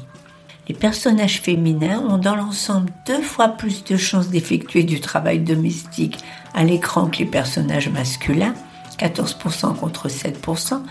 Les 0.67 0.75
personnages 0.75 1.41
féminins 1.41 1.99
ont 1.99 2.19
dans 2.19 2.35
l'ensemble 2.35 2.91
deux 3.07 3.21
fois 3.21 3.47
plus 3.49 3.83
de 3.83 3.97
chances 3.97 4.29
d'effectuer 4.29 4.83
du 4.83 4.99
travail 5.01 5.39
domestique 5.39 6.19
à 6.53 6.63
l'écran 6.63 7.07
que 7.07 7.17
les 7.17 7.25
personnages 7.25 7.89
masculins, 7.89 8.53
14% 8.99 9.75
contre 9.77 10.09
7%, 10.09 10.81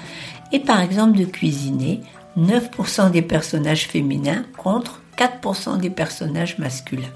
et 0.52 0.61
par 0.61 0.80
exemple 0.80 1.18
de 1.18 1.24
cuisiner 1.24 2.00
9% 2.38 3.11
des 3.11 3.22
personnages 3.22 3.87
féminins 3.87 4.44
contre 4.56 5.02
4% 5.16 5.78
des 5.78 5.90
personnages 5.90 6.58
masculins. 6.58 7.08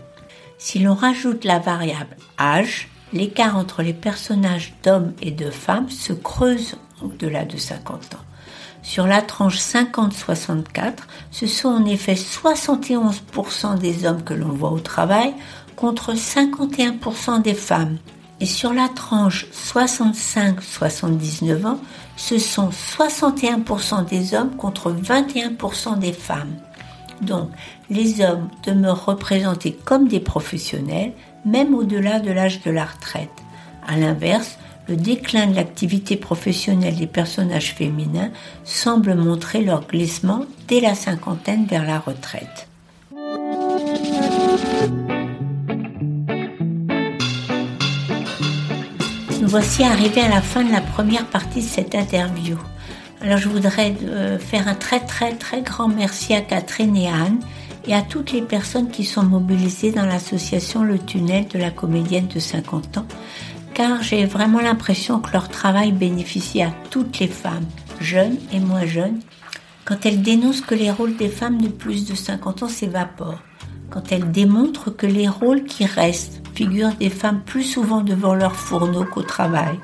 Si 0.59 0.79
l'on 0.79 0.95
rajoute 0.95 1.45
la 1.45 1.59
variable 1.59 2.17
âge, 2.39 2.89
l'écart 3.13 3.57
entre 3.57 3.83
les 3.83 3.93
personnages 3.93 4.75
d'hommes 4.83 5.13
et 5.21 5.31
de 5.31 5.51
femmes 5.51 5.91
se 5.91 6.13
creuse 6.13 6.77
au-delà 7.03 7.45
de 7.45 7.57
50 7.57 8.15
ans. 8.15 8.25
Sur 8.83 9.07
la 9.07 9.23
tranche 9.23 9.59
50-64, 9.59 10.95
ce 11.31 11.47
sont 11.47 11.69
en 11.69 11.85
effet 11.85 12.15
71% 12.15 13.79
des 13.79 14.07
hommes 14.07 14.25
que 14.25 14.35
l'on 14.35 14.49
voit 14.49 14.73
au 14.73 14.81
travail 14.81 15.35
contre 15.77 16.15
51% 16.15 17.43
des 17.43 17.55
femmes. 17.55 17.99
Et 18.43 18.47
sur 18.47 18.75
la 18.75 18.89
tranche 18.89 19.47
65-79 19.55 21.65
ans, 21.65 21.79
ce 22.17 22.41
sont 22.41 22.71
61% 22.71 24.05
des 24.05 24.35
hommes 24.35 24.57
contre 24.57 24.91
21% 24.91 26.01
des 26.01 26.13
femmes. 26.13 26.57
Donc, 27.21 27.51
les 27.89 28.21
hommes 28.21 28.49
demeurent 28.65 29.05
représentés 29.05 29.79
comme 29.85 30.09
des 30.09 30.19
professionnels, 30.19 31.13
même 31.45 31.73
au-delà 31.73 32.19
de 32.19 32.33
l'âge 32.33 32.63
de 32.63 32.73
la 32.73 32.85
retraite. 32.85 33.31
A 33.87 33.97
l'inverse, 33.97 34.59
le 34.89 34.97
déclin 34.97 35.47
de 35.47 35.55
l'activité 35.55 36.17
professionnelle 36.17 36.97
des 36.97 37.07
personnages 37.07 37.75
féminins 37.75 38.33
semble 38.65 39.15
montrer 39.15 39.63
leur 39.63 39.87
glissement 39.87 40.47
dès 40.67 40.81
la 40.81 40.97
cinquantaine 40.97 41.67
vers 41.67 41.87
la 41.87 42.01
retraite. 42.01 42.67
Voici 49.53 49.83
arrivés 49.83 50.23
à 50.23 50.31
la 50.31 50.41
fin 50.41 50.65
de 50.65 50.73
la 50.73 50.81
première 50.81 51.27
partie 51.27 51.61
de 51.61 51.67
cette 51.67 51.95
interview. 51.95 52.57
Alors 53.21 53.37
je 53.37 53.51
voudrais 53.51 53.95
euh, 54.03 54.39
faire 54.39 54.67
un 54.67 54.75
très 54.75 55.01
très 55.01 55.35
très 55.35 55.61
grand 55.61 55.89
merci 55.89 56.33
à 56.33 56.41
Catherine 56.41 56.97
et 56.97 57.09
Anne 57.09 57.39
et 57.87 57.95
à 57.95 58.01
toutes 58.01 58.33
les 58.33 58.41
personnes 58.41 58.89
qui 58.89 59.05
sont 59.05 59.23
mobilisées 59.23 59.93
dans 59.93 60.07
l'association 60.07 60.85
Le 60.85 60.99
Tunnel 60.99 61.49
de 61.49 61.59
la 61.59 61.71
comédienne 61.71 62.29
de 62.29 62.41
50 62.41 62.97
ans, 62.97 63.07
car 63.75 64.03
j'ai 64.03 64.25
vraiment 64.25 64.63
l'impression 64.63 65.21
que 65.21 65.35
leur 65.35 65.51
travail 65.51 65.93
bénéficie 65.93 66.63
à 66.63 66.73
toutes 66.89 67.19
les 67.19 67.29
femmes, 67.29 67.67
jeunes 68.01 68.39
et 68.55 68.59
moins 68.59 68.87
jeunes, 68.87 69.21
quand 69.85 70.07
elles 70.07 70.23
dénoncent 70.23 70.63
que 70.63 70.75
les 70.75 70.91
rôles 70.91 71.17
des 71.19 71.29
femmes 71.29 71.61
de 71.61 71.69
plus 71.69 72.07
de 72.07 72.15
50 72.15 72.63
ans 72.63 72.69
s'évaporent, 72.69 73.43
quand 73.91 74.13
elles 74.13 74.31
démontrent 74.31 74.89
que 74.89 75.07
les 75.07 75.29
rôles 75.29 75.65
qui 75.65 75.85
restent 75.85 76.42
figurent 76.55 76.95
des 76.95 77.11
femmes 77.11 77.41
plus 77.45 77.65
souvent 77.65 78.01
devant 78.01 78.35
leur 78.35 78.57
fourneau 78.57 79.05
qu'au 79.05 79.23
travail, 79.23 79.79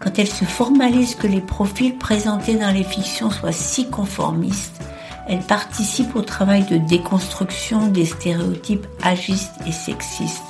quand 0.00 0.18
elles 0.18 0.26
se 0.28 0.44
formalisent 0.44 1.14
que 1.14 1.26
les 1.26 1.40
profils 1.40 1.96
présentés 1.96 2.56
dans 2.56 2.72
les 2.72 2.84
fictions 2.84 3.30
soient 3.30 3.52
si 3.52 3.88
conformistes, 3.88 4.80
elle 5.28 5.40
participe 5.40 6.16
au 6.16 6.22
travail 6.22 6.64
de 6.64 6.76
déconstruction 6.76 7.86
des 7.86 8.06
stéréotypes 8.06 8.86
agistes 9.02 9.54
et 9.66 9.72
sexistes. 9.72 10.42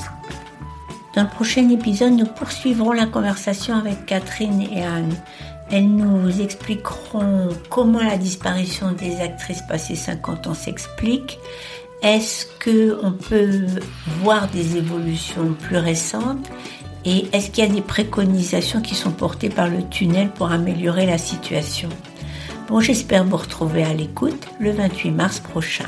Dans 1.15 1.25
le 1.25 1.29
prochain 1.29 1.69
épisode, 1.69 2.13
nous 2.13 2.27
poursuivrons 2.27 2.93
la 2.93 3.05
conversation 3.05 3.77
avec 3.77 4.07
Catherine 4.07 4.63
et 4.63 4.83
Anne. 4.83 5.15
Elles 5.71 5.89
nous 5.89 6.41
expliqueront 6.41 7.51
comment 7.69 8.03
la 8.03 8.17
disparition 8.17 8.93
des 8.93 9.21
actrices 9.21 9.63
passées 9.69 9.95
50 9.95 10.47
ans 10.47 10.55
s'explique. 10.55 11.39
Est-ce 12.03 12.47
qu'on 12.47 13.13
peut 13.13 13.67
voir 14.23 14.49
des 14.49 14.77
évolutions 14.77 15.55
plus 15.55 15.77
récentes 15.77 16.51
et 17.05 17.27
est-ce 17.33 17.51
qu'il 17.51 17.65
y 17.65 17.67
a 17.69 17.73
des 17.73 17.81
préconisations 17.81 18.81
qui 18.81 18.95
sont 18.95 19.13
portées 19.13 19.49
par 19.49 19.69
le 19.69 19.89
tunnel 19.89 20.31
pour 20.31 20.51
améliorer 20.51 21.07
la 21.07 21.19
situation? 21.19 21.89
Bon, 22.69 22.81
j'espère 22.81 23.25
vous 23.25 23.37
retrouver 23.37 23.85
à 23.85 23.95
l'écoute 23.95 24.49
le 24.61 24.73
28 24.73 25.11
mars 25.13 25.41
prochain. 25.41 25.87